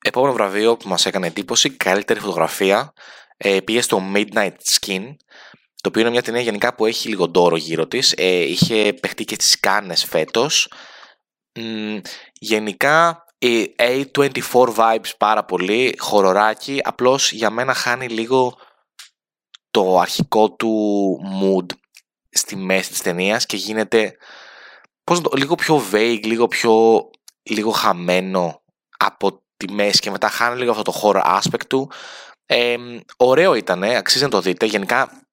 Επόμενο 0.03 0.33
βραβείο 0.33 0.77
που 0.77 0.89
μας 0.89 1.07
έκανε 1.07 1.27
εντύπωση, 1.27 1.71
καλύτερη 1.71 2.21
φωτογραφία, 2.21 2.93
ε, 3.37 3.61
πήγε 3.61 3.81
στο 3.81 4.03
Midnight 4.15 4.53
Skin, 4.65 5.15
το 5.81 5.89
οποίο 5.89 6.01
είναι 6.01 6.11
μια 6.11 6.23
ταινία 6.23 6.41
γενικά 6.41 6.75
που 6.75 6.87
έχει 6.87 7.09
λίγο 7.09 7.29
ντόρο 7.29 7.57
γύρω 7.57 7.87
της. 7.87 8.15
Ε, 8.17 8.43
είχε 8.43 8.93
παιχτεί 8.93 9.25
και 9.25 9.35
στις 9.35 9.61
Κάνες 9.61 10.05
φέτος. 10.05 10.73
γενικά 12.33 13.25
η 13.39 13.75
A24 13.79 14.75
vibes 14.77 15.11
πάρα 15.19 15.45
πολύ, 15.45 15.95
χοροράκι, 15.99 16.81
απλώς 16.85 17.33
για 17.33 17.51
μένα 17.51 17.75
χάνει 17.75 18.09
λίγο 18.09 18.59
το 19.71 19.99
αρχικό 19.99 20.51
του 20.53 20.73
mood 21.43 21.67
στη 22.31 22.57
μέση 22.57 22.91
της 22.91 23.03
ταινίας 23.03 23.47
και 23.47 23.57
γίνεται 23.57 24.17
πώς 25.05 25.21
το, 25.21 25.31
λίγο 25.37 25.55
πιο 25.55 25.83
vague, 25.93 26.23
λίγο 26.25 26.49
πιο 26.49 27.05
λίγο 27.43 27.71
χαμένο 27.71 28.63
από 28.99 29.43
τη 29.57 29.73
μέση 29.73 29.99
και 29.99 30.11
μετά 30.11 30.29
χάνει 30.29 30.59
λίγο 30.59 30.71
αυτό 30.71 30.83
το 30.83 31.01
horror 31.03 31.41
aspect 31.41 31.67
του. 31.69 31.91
Ε, 32.47 32.77
ωραίο 33.17 33.55
ήταν, 33.55 33.83
αξίζει 33.83 34.25
να 34.25 34.31
το 34.31 34.41
δείτε. 34.41 34.67
Γενικά 34.67 35.27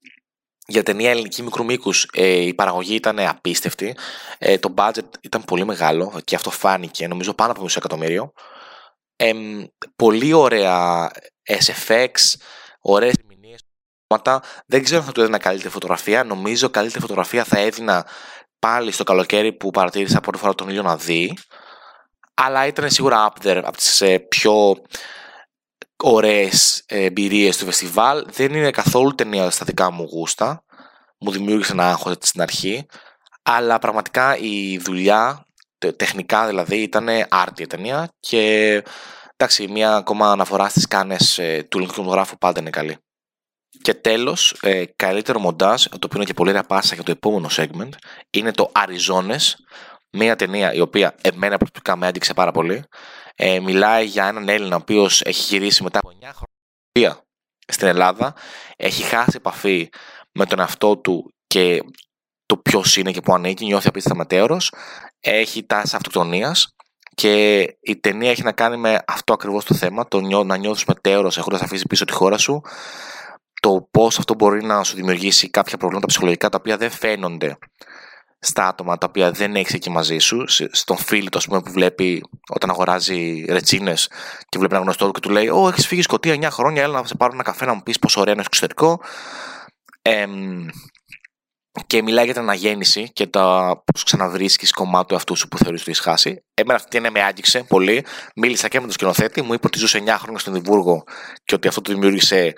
για 0.68 0.84
ταινία 0.84 1.10
ελληνική 1.10 1.44
μικρού 1.44 1.66
μήκους 1.66 2.08
ε, 2.14 2.28
η 2.28 2.54
παραγωγή 2.54 2.96
ήταν 2.96 3.20
απίστευτη. 3.20 3.96
Ε, 4.38 4.58
το 4.58 4.74
budget 4.78 5.10
ήταν 5.22 5.44
πολύ 5.44 5.66
μεγάλο 5.66 6.22
και 6.24 6.36
αυτό 6.36 6.50
φάνηκε, 6.50 7.08
νομίζω 7.08 7.34
πάνω 7.34 7.52
από 7.52 7.62
μισό 7.62 7.80
εκατομμύριο. 7.80 8.34
Ε, 9.16 9.34
πολύ 9.96 10.34
ωραία 10.34 11.12
SFX, 11.50 12.12
ωραίες 12.82 13.16
δεν 14.66 14.84
ξέρω 14.84 15.00
αν 15.00 15.06
θα 15.06 15.12
του 15.12 15.22
έδινα 15.22 15.38
καλύτερη 15.38 15.70
φωτογραφία. 15.70 16.24
Νομίζω 16.24 16.70
καλύτερη 16.70 17.02
φωτογραφία 17.02 17.44
θα 17.44 17.60
έδινα 17.60 18.08
πάλι 18.60 18.92
στο 18.92 19.04
καλοκαίρι 19.04 19.54
που 19.54 19.72
παρατήρησα 19.72 20.20
πρώτη 20.20 20.38
φορά 20.38 20.56
τον 20.56 20.70
ήλιο 20.70 20.82
να 20.82 20.98
δει. 20.98 21.38
Αλλά 22.34 22.66
ήταν 22.66 22.90
σίγουρα 22.90 23.34
up 23.34 23.46
there 23.46 23.62
από 23.66 23.78
τις 23.78 24.02
ε, 24.02 24.20
πιο 24.20 24.76
ωραίες 26.04 26.84
εμπειρίες 26.86 27.58
του 27.58 27.66
φεστιβάλ. 27.66 28.26
Δεν 28.32 28.54
είναι 28.54 28.72
καθόλου 28.72 29.16
ταινία 29.16 29.50
στα 29.50 29.66
δικά 29.66 29.92
μου 29.92 30.04
γούστα. 30.12 30.64
μου 31.20 31.32
δημιούργησε 31.32 31.72
ένα 31.72 31.90
άγχος 31.90 32.12
έτσι 32.12 32.30
στην 32.30 32.42
αρχή, 32.42 32.86
αλλά 33.44 33.80
πραγματικά 33.80 34.38
η 34.38 34.78
δουλειά, 34.78 35.46
τε- 35.78 35.96
τεχνικά 35.96 36.48
δηλαδή, 36.48 36.82
ήταν 36.82 37.08
άρτια 37.30 37.68
ταινία 37.68 38.10
και 38.20 38.84
εντάξει, 39.38 39.68
μια 39.68 39.96
ακόμα 39.96 40.32
αναφορά 40.32 40.70
στις 40.70 40.88
κάνες 40.88 41.38
ε, 41.38 41.64
του 41.70 41.78
ελληνικού 41.78 41.94
κινηματογράφου 41.94 42.38
πάντα 42.38 42.60
είναι 42.60 42.70
καλή. 42.70 42.98
Και 43.82 43.94
τέλος, 43.94 44.56
ε, 44.62 44.84
καλύτερο 44.96 45.40
μοντάζ, 45.40 45.84
το 45.84 46.00
οποίο 46.06 46.10
είναι 46.16 46.26
και 46.26 46.34
πολύ 46.34 46.50
ωραία 46.50 46.64
πάσα 46.64 46.96
για 46.96 47.04
το 47.04 47.12
επόμενο 47.12 47.48
segment, 47.52 47.90
είναι 48.30 48.52
το 48.52 48.72
Arizones, 48.76 49.54
μια 50.12 50.36
ταινία 50.36 50.74
η 50.74 50.80
οποία 50.80 51.16
εμένα 51.22 51.58
προσωπικά 51.58 51.96
με 51.96 52.08
άντυξε 52.08 52.34
πάρα 52.34 52.52
πολύ. 52.52 52.84
Ε, 53.36 53.60
μιλάει 53.60 54.06
για 54.06 54.28
έναν 54.28 54.50
Έλληνα 54.50 54.76
ο 54.76 54.80
οποίος 54.82 55.22
έχει 55.22 55.42
γυρίσει 55.42 55.84
μετά 55.84 56.00
από 56.00 56.10
9 56.22 56.32
χρόνια 56.34 57.24
στην 57.68 57.88
Ελλάδα, 57.88 58.36
έχει 58.76 59.04
χάσει 59.04 59.34
επαφή 59.36 59.90
με 60.32 60.46
τον 60.46 60.60
εαυτό 60.60 60.98
του 60.98 61.34
και 61.48 61.82
το 62.46 62.58
ποιος 62.58 62.98
είναι 62.98 63.12
και 63.12 63.22
πού 63.22 63.34
ανήκει, 63.34 63.66
νιώθει 63.66 63.88
απίστευτα 63.88 64.18
μετέωρος, 64.18 64.72
έχει 65.20 65.66
τάση 65.66 65.96
αυτοκτονίας 65.96 66.76
και 67.16 67.62
η 67.80 67.98
ταινία 68.00 68.30
έχει 68.30 68.44
να 68.44 68.52
κάνει 68.52 68.78
με 68.78 69.00
αυτό 69.08 69.34
ακριβώς 69.34 69.66
το 69.66 69.74
θέμα, 69.76 70.08
το 70.08 70.20
νιώ, 70.20 70.44
να 70.44 70.58
νιώθεις 70.58 70.86
μετέωρος 70.86 71.38
έχοντας 71.38 71.62
αφήσει 71.62 71.86
πίσω 71.86 72.06
τη 72.06 72.14
χώρα 72.14 72.38
σου, 72.38 72.62
το 73.66 73.88
πώς 73.92 74.18
αυτό 74.18 74.34
μπορεί 74.36 74.64
να 74.64 74.84
σου 74.84 74.96
δημιουργήσει 74.96 75.50
κάποια 75.50 75.78
προβλήματα 75.78 76.08
ψυχολογικά 76.08 76.50
τα 76.50 76.58
οποία 76.60 76.78
δεν 76.78 76.90
φαίνονται 76.90 77.58
στα 78.40 78.68
άτομα 78.68 78.98
τα 78.98 79.08
οποία 79.10 79.32
δεν 79.32 79.56
έχεις 79.56 79.74
εκεί 79.74 79.90
μαζί 79.90 80.18
σου, 80.18 80.48
σε- 80.48 80.70
στον 80.72 80.98
φίλο 80.98 81.30
του, 81.30 81.38
ας 81.38 81.46
πούμε, 81.46 81.62
που 81.62 81.72
βλέπει 81.72 82.24
όταν 82.50 82.70
αγοράζει 82.70 83.46
ρετσίνες 83.50 84.10
και 84.50 84.58
βλέπει 84.58 84.74
ένα 84.74 84.84
γνωστό 84.84 85.06
του 85.06 85.12
και 85.12 85.20
του 85.20 85.30
λέει: 85.30 85.48
Ω, 85.48 85.68
έχεις 85.68 85.88
φύγει 85.88 86.02
σκοτία 86.02 86.34
9 86.34 86.48
χρόνια, 86.52 86.84
έλα 86.84 87.00
να 87.00 87.08
σε 87.08 87.16
πάρω 87.16 87.34
ένα 87.34 87.44
καφέ 87.44 87.66
να 87.66 87.74
μου 87.74 87.82
πεις 87.84 88.00
πόσο 88.00 88.22
ωραίο 88.22 88.34
είναι 88.34 88.44
στο 88.44 88.52
εξωτερικό. 88.54 89.02
Εμ, 90.02 90.66
και 91.88 92.02
μιλάει 92.02 92.26
για 92.26 92.34
την 92.34 92.42
αναγέννηση 92.44 93.10
και 93.14 93.28
τα 93.28 93.44
πώς 93.94 94.04
ξαναβρίσκεις 94.04 94.72
κομμάτι 94.72 95.08
του 95.08 95.16
αυτού 95.16 95.36
σου 95.36 95.48
που 95.48 95.58
θεωρείς 95.58 95.82
ότι 95.82 95.90
έχεις 95.92 96.02
χάσει. 96.04 96.44
Εμένα 96.54 96.76
αυτή 96.76 96.88
η 96.88 96.92
ταινία 97.02 97.12
με 97.12 97.22
άγγιξε 97.28 97.64
πολύ. 97.64 98.06
Μίλησα 98.36 98.68
και 98.68 98.78
με 98.78 98.84
τον 98.84 98.94
σκηνοθέτη, 98.94 99.42
μου 99.42 99.54
είπε 99.54 99.68
ότι 99.68 99.78
ζούσε 99.80 99.98
9 100.06 100.16
χρόνια 100.20 100.40
στον 100.40 100.54
Διβούργο 100.54 101.04
και 101.44 101.56
ότι 101.56 101.68
αυτό 101.68 101.82
του 101.82 101.92
δημιούργησε 101.92 102.54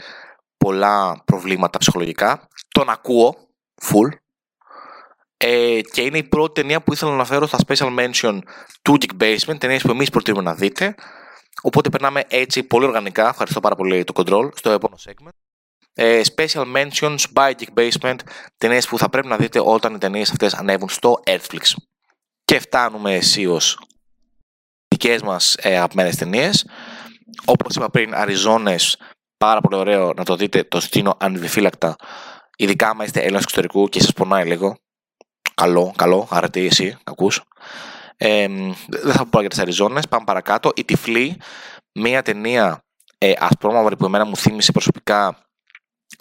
πολλά 0.58 1.22
προβλήματα 1.26 1.78
ψυχολογικά. 1.78 2.48
Τον 2.68 2.90
ακούω, 2.90 3.36
full. 3.82 4.10
Ε, 5.38 5.82
και 5.82 6.02
είναι 6.02 6.18
η 6.18 6.24
πρώτη 6.24 6.62
ταινία 6.62 6.82
που 6.82 6.94
ήθελα 6.94 7.12
να 7.12 7.18
αναφέρω 7.18 7.48
στα 7.48 7.58
special 7.68 8.00
mention 8.00 8.40
του 8.82 8.98
Geek 9.00 9.24
Basement, 9.24 9.60
ταινίες 9.60 9.82
που 9.82 9.92
εμείς 9.92 10.10
προτείνουμε 10.10 10.44
να 10.44 10.56
δείτε. 10.56 10.96
Οπότε 11.62 11.90
περνάμε 11.90 12.24
έτσι 12.28 12.64
πολύ 12.64 12.86
οργανικά, 12.86 13.30
ευχαριστώ 13.30 13.60
πάρα 13.60 13.76
πολύ 13.76 14.04
το 14.04 14.14
control, 14.16 14.50
στο 14.56 14.72
επόμενο 14.72 15.00
segment. 15.04 15.30
Ε, 15.94 16.22
special 16.36 16.66
mentions 16.76 17.24
by 17.34 17.52
Geek 17.52 17.74
Basement, 17.78 18.16
ταινίες 18.58 18.88
που 18.88 18.98
θα 18.98 19.10
πρέπει 19.10 19.28
να 19.28 19.38
δείτε 19.38 19.60
όταν 19.64 19.94
οι 19.94 19.98
ταινίες 19.98 20.32
αυτές 20.32 20.54
ανέβουν 20.54 20.90
στο 20.90 21.20
Netflix. 21.26 21.74
Και 22.44 22.60
φτάνουμε 22.60 23.16
αισίως 23.16 23.78
δικές 24.88 25.22
μας 25.22 25.56
ε, 25.60 25.76
αγαπημένες 25.76 26.16
ταινίες. 26.16 26.66
Όπως 27.46 27.76
είπα 27.76 27.90
πριν, 27.90 28.16
Αριζόνες, 28.16 28.98
πάρα 29.38 29.62
πολύ 29.62 29.76
ωραίο 29.76 30.14
να 30.16 30.24
το 30.24 30.36
δείτε, 30.36 30.64
το 30.64 30.80
στείνω 30.80 31.18
ανεπιφύλακτα. 31.20 31.96
Ειδικά 32.58 32.90
άμα 32.90 33.04
είστε 33.04 33.20
Έλληνας 33.20 33.44
εξωτερικού 33.44 33.90
και 33.90 34.02
σας 34.02 34.14
πονάει 34.14 34.46
λίγο. 34.46 34.78
Καλό, 35.54 35.94
καλό, 35.96 36.28
αρετή 36.30 36.66
εσύ, 36.66 36.98
ακούς. 37.04 37.42
Ε, 38.18 38.48
δεν 38.88 39.14
θα 39.14 39.26
πω 39.26 39.40
για 39.40 39.50
τις 39.50 39.60
Αριζόνες, 39.60 40.08
πάμε 40.08 40.26
παρακάτω. 40.26 40.72
Η 40.76 40.86
Τυφλή, 40.86 41.38
μία 41.92 42.22
ταινία 42.22 42.84
ε, 43.18 43.34
ασπρόμαυρη 43.38 43.98
που 43.98 44.06
εμένα 44.06 44.26
μου 44.26 44.38
θύμισε 44.38 44.72
προσωπικά 44.72 45.48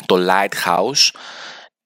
το 0.07 0.17
Lighthouse 0.29 1.11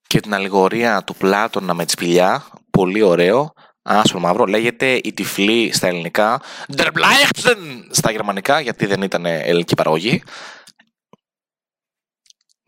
και 0.06 0.20
την 0.20 0.34
αλληγορία 0.34 1.02
του 1.02 1.14
Πλάτωνα 1.14 1.74
με 1.74 1.84
τη 1.84 1.90
σπηλιά. 1.90 2.44
Πολύ 2.70 3.02
ωραίο. 3.02 3.52
Άσπρο 3.82 4.20
μαύρο. 4.20 4.44
Λέγεται 4.44 4.94
η 4.94 5.12
τυφλή 5.12 5.72
στα 5.72 5.86
ελληνικά. 5.86 6.40
Der 6.76 6.86
Bleichsen 6.86 7.58
στα 7.90 8.10
γερμανικά, 8.10 8.60
γιατί 8.60 8.86
δεν 8.86 9.02
ήταν 9.02 9.26
ελληνική 9.26 9.74
παραγωγή. 9.74 10.22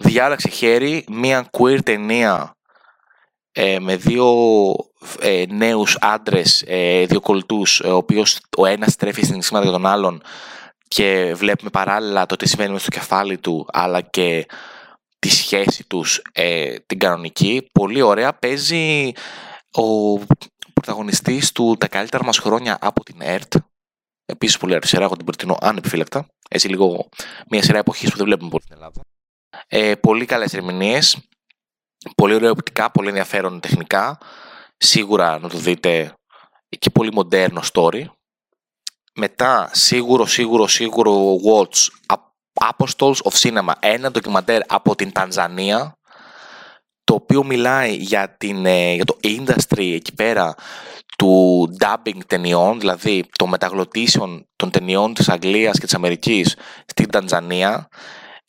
Διάλεξε 0.02 0.49
χέρι 0.49 1.04
μία 1.09 1.50
queer 1.50 1.78
ταινία 1.85 2.56
ε, 3.52 3.78
με 3.78 3.97
δύο 3.97 4.35
ε, 5.21 5.44
νέους 5.49 5.97
άντρες, 6.00 6.64
ε, 6.66 7.04
δύο 7.06 7.21
κολλητούς, 7.21 7.80
ε, 7.80 7.88
ο 7.88 7.97
οποίος 7.97 8.40
ο 8.56 8.66
ένας 8.66 8.97
τρέφει 8.97 9.23
συναισθήματα 9.23 9.64
για 9.64 9.75
τον 9.76 9.87
άλλον 9.87 10.23
και 10.88 11.32
βλέπουμε 11.35 11.71
παράλληλα 11.71 12.26
το 12.26 12.37
τι 12.37 12.49
συμβαίνει 12.49 12.73
μες 12.73 12.80
στο 12.82 12.90
κεφάλι 12.90 13.38
του, 13.38 13.66
αλλά 13.73 14.00
και 14.00 14.47
τη 15.18 15.28
σχέση 15.30 15.87
τους 15.87 16.23
ε, 16.32 16.75
την 16.87 16.99
κανονική. 16.99 17.68
Πολύ 17.73 18.02
ωραία. 18.02 18.32
Παίζει 18.32 19.12
ο 19.73 20.18
πρωταγωνιστής 20.73 21.52
του 21.52 21.76
τα 21.78 21.88
καλύτερα 21.88 22.25
μας 22.25 22.38
χρόνια 22.38 22.78
από 22.80 23.02
την 23.02 23.16
ΕΡΤ. 23.18 23.54
Επίσης 24.25 24.59
πολύ 24.59 24.73
ωραία 24.73 24.88
σειρά, 24.88 25.04
εγώ 25.04 25.16
την 25.16 25.25
προτείνω 25.25 25.56
ανεπιφύλακτα. 25.61 26.26
Έτσι 26.49 26.68
λίγο 26.68 27.09
μια 27.50 27.62
σειρά 27.62 27.78
εποχής 27.78 28.11
που 28.11 28.16
δεν 28.16 28.26
βλέπουμε 28.26 28.50
πολύ 28.50 28.62
στην 28.62 28.76
Ελλάδα. 28.76 29.12
Ε, 29.66 29.94
πολύ 29.94 30.25
καλές 30.25 30.54
ερμηνείες. 30.54 31.18
Πολύ 32.16 32.35
ωραία 32.35 32.50
οπτικά, 32.50 32.90
πολύ 32.90 33.09
ενδιαφέρον 33.09 33.61
τεχνικά. 33.61 34.18
Σίγουρα 34.76 35.38
να 35.38 35.49
το 35.49 35.59
δείτε 35.59 36.14
και 36.78 36.90
πολύ 36.90 37.12
μοντέρνο 37.12 37.61
story. 37.73 38.04
Μετά, 39.14 39.71
σίγουρο, 39.73 40.26
σίγουρο, 40.26 40.66
σίγουρο 40.66 41.37
watch 41.44 41.87
Apostles 42.61 43.14
of 43.14 43.32
Cinema, 43.32 43.73
ένα 43.80 44.11
ντοκιμαντέρ 44.11 44.61
από 44.66 44.94
την 44.94 45.12
Τανζανία, 45.12 45.97
το 47.04 47.14
οποίο 47.14 47.44
μιλάει 47.44 47.94
για, 47.94 48.37
την, 48.37 48.66
ε, 48.66 48.94
για 48.94 49.04
το 49.04 49.16
industry 49.23 49.92
εκεί 49.94 50.14
πέρα 50.14 50.54
του 51.18 51.68
dubbing 51.80 52.18
ταινιών, 52.26 52.80
δηλαδή 52.80 53.25
των 53.38 53.49
μεταγλωτήσεων 53.49 54.49
των 54.56 54.71
ταινιών 54.71 55.14
της 55.14 55.28
Αγγλίας 55.28 55.78
και 55.78 55.85
της 55.85 55.94
Αμερικής 55.94 56.56
στην 56.87 57.11
Τανζανία. 57.11 57.88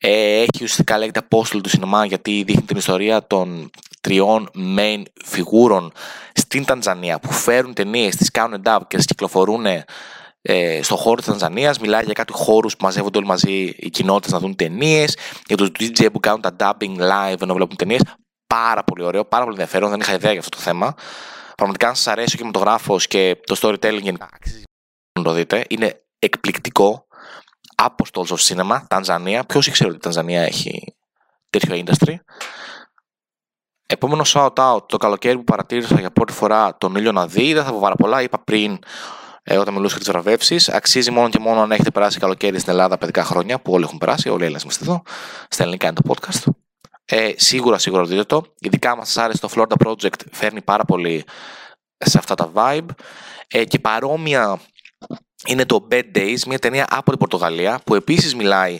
Ε, 0.05 0.41
έχει 0.41 0.63
ουσιαστικά 0.63 0.98
λέγεται 0.98 1.22
Apostle 1.29 1.60
του 1.63 1.69
σινεμά 1.69 2.05
γιατί 2.05 2.43
δείχνει 2.43 2.62
την 2.62 2.77
ιστορία 2.77 3.27
των 3.27 3.69
τριών 4.01 4.50
main 4.77 5.03
φιγούρων 5.25 5.91
στην 6.33 6.65
Τανζανία 6.65 7.19
που 7.19 7.31
φέρουν 7.31 7.74
ταινίες, 7.74 8.15
τις 8.15 8.31
κάνουν 8.31 8.62
dub 8.65 8.79
και 8.88 8.98
τις 8.98 9.05
κυκλοφορούν 9.05 9.65
ε, 10.41 10.81
στον 10.81 10.98
χώρο 10.98 11.15
της 11.15 11.25
Τανζανίας. 11.25 11.79
Μιλάει 11.79 12.03
για 12.03 12.13
κάτι 12.13 12.33
χώρους 12.33 12.75
που 12.77 12.86
μαζεύονται 12.86 13.17
όλοι 13.17 13.27
μαζί 13.27 13.74
οι 13.77 13.89
κοινότητες 13.89 14.31
να 14.31 14.39
δουν 14.39 14.55
ταινίες, 14.55 15.17
για 15.45 15.57
τους 15.57 15.69
DJ 15.79 16.12
που 16.12 16.19
κάνουν 16.19 16.41
τα 16.41 16.55
dubbing 16.60 16.98
live 16.98 17.41
ενώ 17.41 17.53
βλέπουν 17.53 17.75
ταινίες. 17.75 18.01
Πάρα 18.48 18.83
πολύ 18.83 19.03
ωραίο, 19.03 19.25
πάρα 19.25 19.43
πολύ 19.43 19.55
ενδιαφέρον. 19.55 19.89
Δεν 19.89 20.00
είχα 20.00 20.13
ιδέα 20.13 20.31
για 20.31 20.39
αυτό 20.39 20.57
το 20.57 20.63
θέμα. 20.63 20.93
Πραγματικά, 21.55 21.88
αν 21.88 21.95
σας 21.95 22.07
αρέσει 22.07 22.36
ο 22.36 22.38
κινηματογράφος 22.38 23.07
και 23.07 23.38
το 23.45 23.55
storytelling 23.62 24.01
γενικά, 24.01 24.29
αξίζει 24.33 24.63
να 25.19 25.24
το 25.24 25.31
δείτε. 25.31 25.65
Είναι 25.69 26.03
εκπληκτικό. 26.19 27.07
Apostles 27.82 28.27
of 28.27 28.38
Cinema, 28.38 28.80
Τανζανία. 28.88 29.44
Ποιος 29.44 29.68
ήξερε 29.68 29.89
ότι 29.89 29.98
η 29.98 30.01
Τανζανία 30.01 30.42
έχει 30.42 30.96
τέτοιο 31.50 31.84
industry; 31.86 32.15
Επόμενο 33.86 34.24
shout 34.25 34.53
out 34.53 34.88
το 34.88 34.98
καλοκαίρι 34.98 35.38
που 35.38 35.44
παρατήρησα 35.44 36.00
για 36.00 36.12
πρώτη 36.12 36.34
φορά 36.34 36.77
τον 36.77 36.96
ήλιο 36.96 37.12
να 37.12 37.27
δει. 37.27 37.53
Δεν 37.53 37.63
θα 37.63 37.72
πω 37.72 37.80
πάρα 37.80 37.96
πολλά. 37.96 38.22
Είπα 38.22 38.39
πριν 38.44 38.80
ε, 39.44 39.58
όταν 39.58 39.74
μιλούσα 39.74 39.96
για 39.96 40.03
τις 40.03 40.12
βραβεύσεις. 40.12 40.70
Αξίζει 40.70 41.12
μόνο 41.12 41.30
και 41.30 41.39
μόνο 41.39 41.62
αν 41.62 41.72
έχετε 41.72 41.92
περάσει 41.92 42.20
καλοκαίρι 42.20 42.60
στην 42.60 42.72
Ελλάδα 42.72 42.98
παιδικά 42.98 43.24
χρόνια, 43.24 43.60
που 43.60 43.74
όλοι 43.74 43.84
έχουν 43.84 43.98
περάσει, 43.98 44.30
όλοι 44.30 44.42
οι 44.42 44.44
Έλληνες 44.44 44.63
είμαστε 44.63 44.84
εδώ. 44.84 45.01
Στα 45.50 45.63
ελληνικά 45.63 45.88
είναι 45.88 45.96
το 46.03 46.13
podcast. 46.13 46.51
Ε, 47.06 47.32
σίγουρα, 47.36 47.77
σίγουρα 47.77 48.03
δείτε 48.03 48.24
το. 48.24 48.44
Ειδικά 48.60 48.92
αν 48.92 49.06
σας 49.06 49.18
άρεσε 49.18 49.39
το 49.39 49.50
Florida 49.56 49.88
Project, 49.88 50.20
φέρνει 50.32 50.62
πάρα 50.62 50.86
πολύ 50.86 51.24
σε 51.98 52.18
αυτά 52.18 52.36
τα 52.36 52.51
vibe. 52.53 52.88
Ε, 53.48 53.65
και 53.65 53.80
παρόμοια 53.80 54.60
είναι 55.47 55.65
το 55.65 55.88
Bad 55.91 56.03
Days, 56.15 56.39
μια 56.47 56.59
ταινία 56.59 56.88
από 56.89 57.09
την 57.09 57.19
Πορτογαλία 57.19 57.81
που 57.85 57.95
επίσης 57.95 58.35
μιλάει 58.35 58.79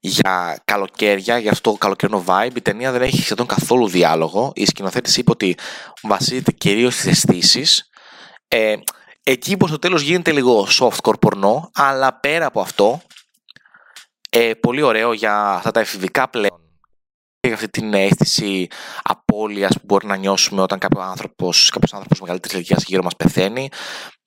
για 0.00 0.62
καλοκαίρια, 0.64 1.38
για 1.38 1.50
αυτό 1.50 1.70
το 1.70 1.76
καλοκαιρινό 1.76 2.24
vibe. 2.26 2.56
Η 2.56 2.60
ταινία 2.60 2.92
δεν 2.92 3.02
έχει 3.02 3.22
σχεδόν 3.22 3.46
καθόλου 3.46 3.88
διάλογο. 3.88 4.52
Η 4.54 4.66
σκηνοθέτης 4.66 5.16
είπε 5.16 5.30
ότι 5.30 5.56
βασίζεται 6.02 6.52
κυρίως 6.52 6.94
στις 6.94 7.06
αισθήσεις. 7.06 7.90
Ε, 8.48 8.74
εκεί 9.22 9.56
που 9.56 9.66
στο 9.66 9.78
τέλος 9.78 10.02
γίνεται 10.02 10.32
λίγο 10.32 10.66
softcore 10.80 11.20
πορνό, 11.20 11.70
αλλά 11.74 12.12
πέρα 12.20 12.46
από 12.46 12.60
αυτό, 12.60 13.00
ε, 14.30 14.54
πολύ 14.54 14.82
ωραίο 14.82 15.12
για 15.12 15.44
αυτά 15.44 15.70
τα 15.70 15.80
εφηβικά 15.80 16.28
πλέον 16.28 16.60
για 17.40 17.54
αυτή 17.54 17.68
την 17.68 17.94
αίσθηση 17.94 18.66
απώλειας 19.02 19.72
που 19.72 19.82
μπορεί 19.84 20.06
να 20.06 20.16
νιώσουμε 20.16 20.62
όταν 20.62 20.78
κάποιος 20.78 21.04
άνθρωπος, 21.04 21.70
κάποιος 21.70 21.92
άνθρωπος 21.92 22.20
μεγαλύτερης 22.20 22.56
ηλικίας 22.56 22.84
γύρω 22.84 23.02
μας 23.02 23.16
πεθαίνει 23.16 23.68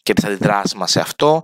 και 0.03 0.13
τις 0.13 0.23
αντιδράσεις 0.23 0.73
μας 0.73 0.91
σε 0.91 0.99
αυτό. 0.99 1.43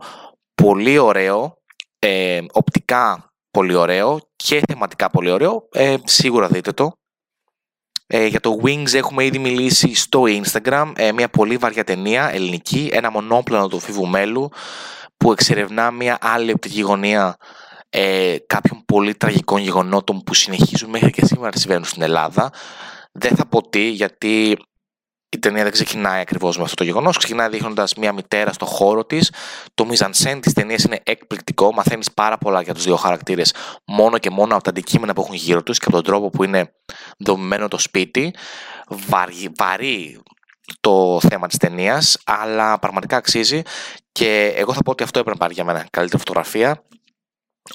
Πολύ 0.62 0.98
ωραίο, 0.98 1.58
ε, 2.00 2.42
οπτικά 2.52 3.32
πολύ 3.52 3.76
ωραίο 3.76 4.20
και 4.36 4.62
θεματικά 4.68 5.10
πολύ 5.10 5.30
ωραίο. 5.30 5.68
Ε, 5.72 5.96
σίγουρα 6.04 6.48
δείτε 6.48 6.72
το. 6.72 6.92
Ε, 8.08 8.26
για 8.26 8.40
το 8.40 8.58
Wings 8.64 8.94
έχουμε 8.94 9.26
ήδη 9.26 9.40
μιλήσει 9.40 9.96
στο 9.96 10.24
Instagram. 10.28 10.92
Ε, 10.96 11.12
μια 11.12 11.30
πολύ 11.30 11.58
βαριά 11.58 11.84
ταινία, 11.84 12.34
ελληνική, 12.34 12.90
ένα 12.94 13.12
μονόπλανο 13.12 13.68
του 13.68 13.80
Φίβου 13.80 14.08
Μέλου 14.08 14.50
που 15.18 15.32
εξερευνά 15.32 15.92
μια 15.92 16.18
άλλη 16.22 16.52
οπτική 16.52 16.82
γωνία 16.82 17.38
ε, 17.90 18.36
κάποιων 18.48 18.86
πολύ 18.86 19.16
τραγικών 19.16 19.62
γεγονότων 19.62 20.24
που 20.24 20.34
συνεχίζουν 20.34 20.90
μέχρι 20.90 21.12
και 21.12 21.26
σήμερα 21.26 21.50
να 21.54 21.60
συμβαίνουν 21.60 21.86
στην 21.86 22.02
Ελλάδα. 22.02 22.52
Δεν 23.12 23.36
θα 23.36 23.46
πω 23.46 23.70
τι, 23.70 23.90
γιατί 23.90 24.58
η 25.30 25.40
ταινία 25.40 25.64
δεν 25.64 25.72
ξεκινάει 25.72 26.22
ακριβώς 26.22 26.58
με 26.58 26.64
αυτό 26.64 26.76
το 26.76 26.84
γεγονός. 26.84 27.18
Ξεκινάει 27.18 27.50
δείχνοντας 27.50 27.94
μια 27.96 28.14
μητέρα 28.14 28.54
στο 28.54 28.66
χώρο 28.66 29.06
της. 29.06 29.32
Το 29.74 29.86
μιζανσέν 29.86 30.42
της 30.42 30.54
ταινίας 30.54 30.84
είναι 30.84 31.00
εκπληκτικό. 31.04 31.74
Μαθαίνεις 31.74 32.12
πάρα 32.12 32.38
πολλά 32.38 32.62
για 32.62 32.74
τους 32.74 32.84
δύο 32.84 32.96
χαρακτήρες 32.96 33.54
μόνο 33.86 34.18
και 34.18 34.30
μόνο 34.30 34.54
από 34.54 34.64
τα 34.64 34.70
αντικείμενα 34.70 35.14
που 35.14 35.22
έχουν 35.22 35.36
γύρω 35.36 35.64
τους 35.64 35.78
και 35.78 35.86
από 35.88 35.96
τον 35.96 36.04
τρόπο 36.04 36.30
που 36.30 36.44
είναι 36.44 36.74
δομημένο 37.18 37.68
το 37.68 37.78
σπίτι. 37.78 38.34
Βαρύ, 38.90 39.52
βαρύ 39.58 40.20
το 40.80 41.20
θέμα 41.30 41.48
της 41.48 41.58
ταινίας, 41.58 42.18
αλλά 42.26 42.80
πραγματικά 42.80 43.18
αξίζει. 43.18 43.62
Και 44.12 44.54
εγώ 44.56 44.74
θα 44.74 44.82
πω 44.84 44.92
ότι 44.92 45.04
αυτό 45.04 45.20
έπρεπε 45.20 45.38
να 45.38 45.44
πάρει 45.44 45.54
για 45.54 45.64
μένα 45.64 45.88
καλύτερη 45.90 46.20
φωτογραφία. 46.20 46.84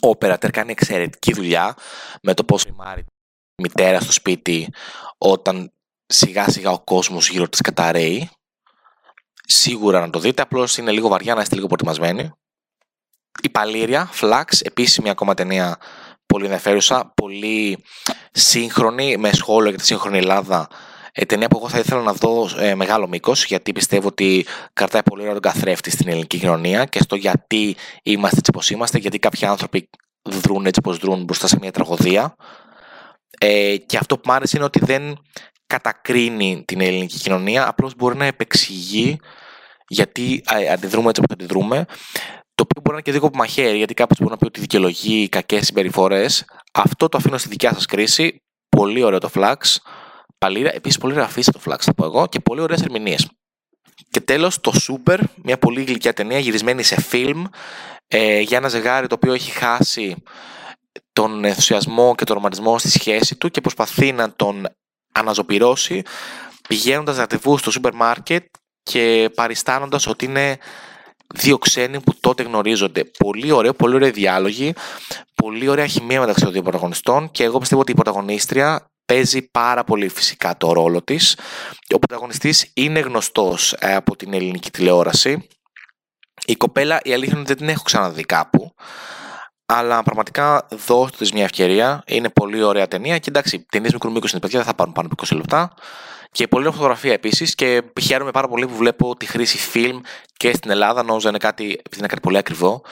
Ο 0.02 0.08
Οπερατέρ 0.08 0.50
κάνει 0.50 0.70
εξαιρετική 0.70 1.32
δουλειά 1.32 1.74
με 2.22 2.34
το 2.34 2.44
πώς 2.44 2.62
η 2.62 2.72
Μάρη 2.76 3.04
μητέρα 3.62 4.00
στο 4.00 4.12
σπίτι 4.12 4.68
όταν 5.18 5.72
σιγά 6.12 6.48
σιγά 6.48 6.70
ο 6.70 6.80
κόσμος 6.80 7.28
γύρω 7.28 7.48
της 7.48 7.60
καταραίει. 7.60 8.30
Σίγουρα 9.46 10.00
να 10.00 10.10
το 10.10 10.18
δείτε, 10.18 10.42
απλώς 10.42 10.76
είναι 10.76 10.90
λίγο 10.90 11.08
βαριά 11.08 11.34
να 11.34 11.40
είστε 11.40 11.54
λίγο 11.54 11.66
προετοιμασμένοι. 11.66 12.30
Η 13.42 13.48
Παλήρια, 13.50 14.10
Flax, 14.20 14.44
επίσημη 14.62 15.10
ακόμα 15.10 15.34
ταινία 15.34 15.78
πολύ 16.26 16.44
ενδιαφέρουσα, 16.44 17.12
πολύ 17.14 17.84
σύγχρονη, 18.32 19.16
με 19.16 19.32
σχόλιο 19.32 19.68
για 19.68 19.78
τη 19.78 19.84
σύγχρονη 19.84 20.18
Ελλάδα. 20.18 20.68
Ε, 21.12 21.24
ταινία 21.24 21.48
που 21.48 21.56
εγώ 21.56 21.68
θα 21.68 21.78
ήθελα 21.78 22.02
να 22.02 22.12
δω 22.12 22.48
ε, 22.58 22.74
μεγάλο 22.74 23.08
μήκος, 23.08 23.44
γιατί 23.44 23.72
πιστεύω 23.72 24.08
ότι 24.08 24.46
κρατάει 24.72 25.02
πολύ 25.02 25.20
ωραίο 25.20 25.32
τον 25.32 25.42
καθρέφτη 25.42 25.90
στην 25.90 26.08
ελληνική 26.08 26.38
κοινωνία 26.38 26.84
και 26.84 27.02
στο 27.02 27.16
γιατί 27.16 27.76
είμαστε 28.02 28.38
έτσι 28.38 28.50
όπως 28.54 28.70
είμαστε, 28.70 28.98
γιατί 28.98 29.18
κάποιοι 29.18 29.46
άνθρωποι 29.46 29.88
δρούν 30.22 30.66
έτσι 30.66 30.80
όπως 30.84 30.98
δρούν 30.98 31.24
μπροστά 31.24 31.46
σε 31.46 31.58
μια 31.60 31.70
τραγωδία. 31.70 32.36
Ε, 33.38 33.76
και 33.76 33.96
αυτό 33.96 34.16
που 34.16 34.22
μου 34.26 34.32
άρεσε 34.32 34.56
είναι 34.56 34.64
ότι 34.64 34.84
δεν 34.84 35.18
κατακρίνει 35.72 36.64
την 36.66 36.80
ελληνική 36.80 37.18
κοινωνία, 37.18 37.68
απλώς 37.68 37.94
μπορεί 37.96 38.16
να 38.16 38.24
επεξηγεί 38.24 39.20
γιατί 39.88 40.42
αντιδρούμε 40.72 41.08
έτσι 41.08 41.22
όπως 41.24 41.36
αντιδρούμε, 41.36 41.84
το 42.54 42.62
οποίο 42.64 42.80
μπορεί 42.82 42.88
να 42.88 42.92
είναι 42.92 43.02
και 43.02 43.12
δίκοπο 43.12 43.36
μαχαίρι, 43.36 43.76
γιατί 43.76 43.94
κάποιος 43.94 44.18
μπορεί 44.18 44.30
να 44.30 44.36
πει 44.36 44.44
ότι 44.46 44.60
δικαιολογεί 44.60 45.28
κακές 45.28 45.66
συμπεριφορές. 45.66 46.44
Αυτό 46.72 47.08
το 47.08 47.18
αφήνω 47.18 47.38
στη 47.38 47.48
δικιά 47.48 47.72
σας 47.72 47.86
κρίση. 47.86 48.42
Πολύ 48.68 49.02
ωραίο 49.02 49.18
το 49.18 49.30
flax. 49.34 49.56
Παλίρα, 50.38 50.74
επίσης 50.74 50.98
πολύ 50.98 51.12
ωραία 51.12 51.28
το 51.28 51.60
flax, 51.64 51.78
θα 51.80 51.94
πω 51.94 52.04
εγώ, 52.04 52.26
και 52.26 52.40
πολύ 52.40 52.60
ωραίες 52.60 52.82
ερμηνείες. 52.82 53.30
Και 54.10 54.20
τέλος, 54.20 54.60
το 54.60 54.72
Super, 54.86 55.18
μια 55.42 55.58
πολύ 55.58 55.82
γλυκιά 55.82 56.12
ταινία 56.12 56.38
γυρισμένη 56.38 56.82
σε 56.82 57.00
φιλμ 57.00 57.44
ε, 58.06 58.40
για 58.40 58.56
ένα 58.56 58.68
ζευγάρι 58.68 59.06
το 59.06 59.14
οποίο 59.14 59.32
έχει 59.32 59.50
χάσει 59.50 60.22
τον 61.12 61.44
ενθουσιασμό 61.44 62.14
και 62.14 62.24
τον 62.24 62.34
ρομαντισμό 62.34 62.78
στη 62.78 62.90
σχέση 62.90 63.36
του 63.36 63.48
και 63.48 63.60
προσπαθεί 63.60 64.12
να 64.12 64.32
τον 64.32 64.66
αναζωπυρώσει 65.12 66.02
πηγαίνοντας 66.68 67.16
ραντεβού 67.16 67.58
στο 67.58 67.70
σούπερ 67.70 67.94
μάρκετ 67.94 68.44
και 68.82 69.30
παριστάνοντας 69.34 70.06
ότι 70.06 70.24
είναι 70.24 70.58
δύο 71.34 71.58
ξένοι 71.58 72.00
που 72.00 72.14
τότε 72.20 72.42
γνωρίζονται. 72.42 73.04
Πολύ 73.04 73.50
ωραίο, 73.50 73.72
πολύ 73.72 73.94
ωραία 73.94 74.10
διάλογοι, 74.10 74.74
πολύ 75.34 75.68
ωραία 75.68 75.86
χημεία 75.86 76.20
μεταξύ 76.20 76.44
των 76.44 76.52
δύο 76.52 76.62
πρωταγωνιστών 76.62 77.30
και 77.30 77.44
εγώ 77.44 77.58
πιστεύω 77.58 77.80
ότι 77.80 77.92
η 77.92 77.94
πρωταγωνίστρια 77.94 78.90
παίζει 79.06 79.50
πάρα 79.50 79.84
πολύ 79.84 80.08
φυσικά 80.08 80.56
το 80.56 80.72
ρόλο 80.72 81.02
της. 81.02 81.36
Ο 81.94 81.98
πρωταγωνιστής 81.98 82.70
είναι 82.74 83.00
γνωστός 83.00 83.72
ε, 83.78 83.94
από 83.94 84.16
την 84.16 84.34
ελληνική 84.34 84.70
τηλεόραση. 84.70 85.48
Η 86.46 86.56
κοπέλα, 86.56 87.00
η 87.02 87.12
αλήθεια 87.12 87.32
είναι 87.32 87.40
ότι 87.42 87.48
δεν 87.48 87.56
την 87.56 87.68
έχω 87.68 87.82
ξαναδεί 87.82 88.22
κάπου. 88.22 88.74
Αλλά 89.74 90.02
πραγματικά 90.02 90.66
δώστε 90.86 91.16
της 91.16 91.32
μια 91.32 91.44
ευκαιρία. 91.44 92.02
Είναι 92.06 92.28
πολύ 92.28 92.62
ωραία 92.62 92.88
ταινία. 92.88 93.18
Και 93.18 93.28
εντάξει, 93.28 93.66
ταινίες 93.70 93.92
μικρού 93.92 94.12
μήκους 94.12 94.30
είναι 94.30 94.40
παιδιά, 94.40 94.58
δεν 94.58 94.68
θα 94.68 94.74
πάρουν 94.74 94.92
πάνω 94.92 95.08
από 95.12 95.24
20 95.26 95.36
λεπτά. 95.36 95.74
Και 96.30 96.48
πολύ 96.48 96.62
ωραία 96.62 96.76
φωτογραφία 96.76 97.12
επίσης. 97.12 97.54
Και 97.54 97.82
χαίρομαι 98.00 98.30
πάρα 98.30 98.48
πολύ 98.48 98.66
που 98.66 98.74
βλέπω 98.74 99.16
τη 99.16 99.26
χρήση 99.26 99.58
φιλμ 99.58 100.00
και 100.36 100.52
στην 100.52 100.70
Ελλάδα. 100.70 101.02
Νόμιζα 101.02 101.28
είναι 101.28 101.38
κάτι, 101.38 101.64
επειδή 101.64 101.98
είναι 101.98 102.06
κάτι 102.06 102.20
πολύ 102.20 102.36
ακριβό, 102.36 102.82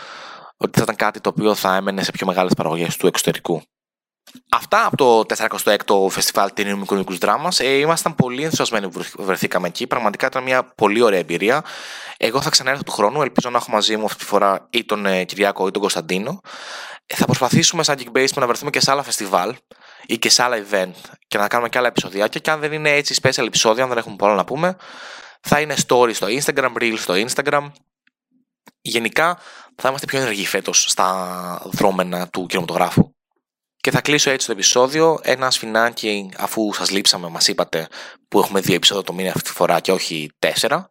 ότι 0.56 0.78
θα 0.78 0.82
ήταν 0.82 0.96
κάτι 0.96 1.20
το 1.20 1.28
οποίο 1.28 1.54
θα 1.54 1.76
έμενε 1.76 2.02
σε 2.02 2.10
πιο 2.10 2.26
μεγάλες 2.26 2.52
παραγωγές 2.54 2.96
του 2.96 3.06
εξωτερικού. 3.06 3.62
Αυτά 4.48 4.86
από 4.86 4.96
το 4.96 5.24
46ο 5.36 6.10
Φεστιβάλ 6.10 6.52
Ταινίου 6.52 6.78
Μικρονικού 6.78 7.18
Δράμας. 7.18 7.60
Ε, 7.60 7.68
ήμασταν 7.68 8.14
πολύ 8.14 8.42
ενθουσιασμένοι 8.42 8.88
που 8.88 9.02
βρεθήκαμε 9.18 9.68
εκεί. 9.68 9.86
Πραγματικά 9.86 10.26
ήταν 10.26 10.42
μια 10.42 10.64
πολύ 10.64 11.02
ωραία 11.02 11.18
εμπειρία. 11.18 11.64
Εγώ 12.16 12.40
θα 12.40 12.50
ξανάρθω 12.50 12.82
του 12.82 12.92
χρόνου. 12.92 13.22
Ελπίζω 13.22 13.50
να 13.50 13.58
έχω 13.58 13.70
μαζί 13.70 13.96
μου 13.96 14.04
αυτή 14.04 14.18
τη 14.18 14.24
φορά 14.24 14.66
ή 14.70 14.84
τον 14.84 15.06
ε, 15.06 15.24
Κυριάκο 15.24 15.66
ή 15.66 15.70
τον 15.70 15.80
Κωνσταντίνο. 15.80 16.40
Ε, 17.06 17.14
θα 17.14 17.24
προσπαθήσουμε 17.24 17.82
σαν 17.82 17.96
Geek 17.98 18.28
να 18.34 18.46
βρεθούμε 18.46 18.70
και 18.70 18.80
σε 18.80 18.90
άλλα 18.90 19.02
φεστιβάλ 19.02 19.54
ή 20.06 20.18
και 20.18 20.30
σε 20.30 20.42
άλλα 20.42 20.56
event 20.70 20.92
και 21.28 21.38
να 21.38 21.48
κάνουμε 21.48 21.68
και 21.68 21.78
άλλα 21.78 21.88
επεισοδιάκια. 21.88 22.40
Και 22.40 22.50
αν 22.50 22.60
δεν 22.60 22.72
είναι 22.72 22.90
έτσι 22.90 23.14
special 23.22 23.46
επεισόδια, 23.46 23.82
αν 23.82 23.88
δεν 23.88 23.98
έχουμε 23.98 24.16
πολλά 24.16 24.34
να 24.34 24.44
πούμε, 24.44 24.76
θα 25.40 25.60
είναι 25.60 25.74
story 25.86 26.14
στο 26.14 26.26
Instagram, 26.26 26.72
reels 26.80 26.98
στο 26.98 27.14
Instagram. 27.14 27.70
Γενικά 28.80 29.38
θα 29.76 29.88
είμαστε 29.88 30.06
πιο 30.06 30.20
ενεργοί 30.20 30.46
φέτος 30.46 30.84
στα 30.88 31.62
δρόμενα 31.64 32.28
του 32.28 32.46
κινηματογράφου. 32.46 33.12
Και 33.80 33.90
θα 33.90 34.00
κλείσω 34.00 34.30
έτσι 34.30 34.46
το 34.46 34.52
επεισόδιο. 34.52 35.18
Ένα 35.22 35.50
σφινάκι, 35.50 36.30
αφού 36.36 36.72
σας 36.72 36.90
λείψαμε, 36.90 37.28
μας 37.28 37.48
είπατε 37.48 37.88
που 38.28 38.38
έχουμε 38.38 38.60
δύο 38.60 38.74
επεισόδια 38.74 39.02
το 39.02 39.12
μήνα 39.12 39.28
αυτή 39.28 39.42
τη 39.42 39.50
φορά 39.50 39.80
και 39.80 39.92
όχι 39.92 40.30
τέσσερα. 40.38 40.88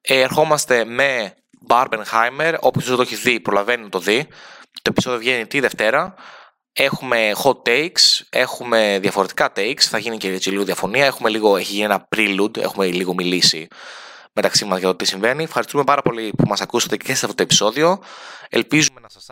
Ε, 0.00 0.20
ερχόμαστε 0.20 0.84
με 0.84 1.34
Barbenheimer. 1.68 2.54
Όποιος 2.60 2.86
δεν 2.86 2.96
το 2.96 3.02
έχει 3.02 3.14
δει, 3.14 3.40
προλαβαίνει 3.40 3.82
να 3.82 3.88
το 3.88 3.98
δει. 3.98 4.26
Το 4.72 4.90
επεισόδιο 4.90 5.18
βγαίνει 5.18 5.46
τη 5.46 5.60
Δευτέρα. 5.60 6.14
Έχουμε 6.72 7.32
hot 7.42 7.68
takes, 7.68 8.20
έχουμε 8.30 8.98
διαφορετικά 9.00 9.52
takes, 9.56 9.80
θα 9.80 9.98
γίνει 9.98 10.16
και 10.16 10.28
έτσι 10.28 10.50
λίγο 10.50 10.64
διαφωνία. 10.64 11.06
Έχουμε 11.06 11.28
λίγο, 11.28 11.56
έχει 11.56 11.72
γίνει 11.72 11.84
ένα 11.84 12.08
prelude, 12.16 12.56
έχουμε 12.56 12.86
λίγο 12.86 13.14
μιλήσει 13.14 13.68
μεταξύ 14.32 14.64
μας 14.64 14.78
για 14.78 14.88
το 14.88 14.96
τι 14.96 15.04
συμβαίνει. 15.04 15.42
Ευχαριστούμε 15.42 15.84
πάρα 15.84 16.02
πολύ 16.02 16.30
που 16.36 16.48
μας 16.48 16.60
ακούσατε 16.60 16.96
και 16.96 17.14
σε 17.14 17.24
αυτό 17.24 17.34
το 17.34 17.42
επεισόδιο. 17.42 18.02
Ελπίζουμε 18.48 19.00
να 19.00 19.08
σας 19.08 19.28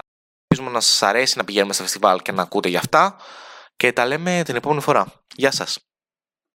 Ελπίζουμε 0.53 0.77
να 0.77 0.85
σας 0.85 1.03
αρέσει 1.03 1.39
να 1.39 1.45
πηγαίνουμε 1.45 1.73
στα 1.73 1.83
φεστιβάλ 1.83 2.23
και 2.23 2.33
να 2.33 2.43
ακούτε 2.43 2.69
για 2.69 2.79
αυτά 2.79 3.17
και 3.77 3.93
τα 3.93 4.07
λέμε 4.07 4.43
την 4.45 4.57
επόμενη 4.57 4.81
φορά. 4.81 5.07
Γεια 5.35 5.51
σας! 5.51 5.92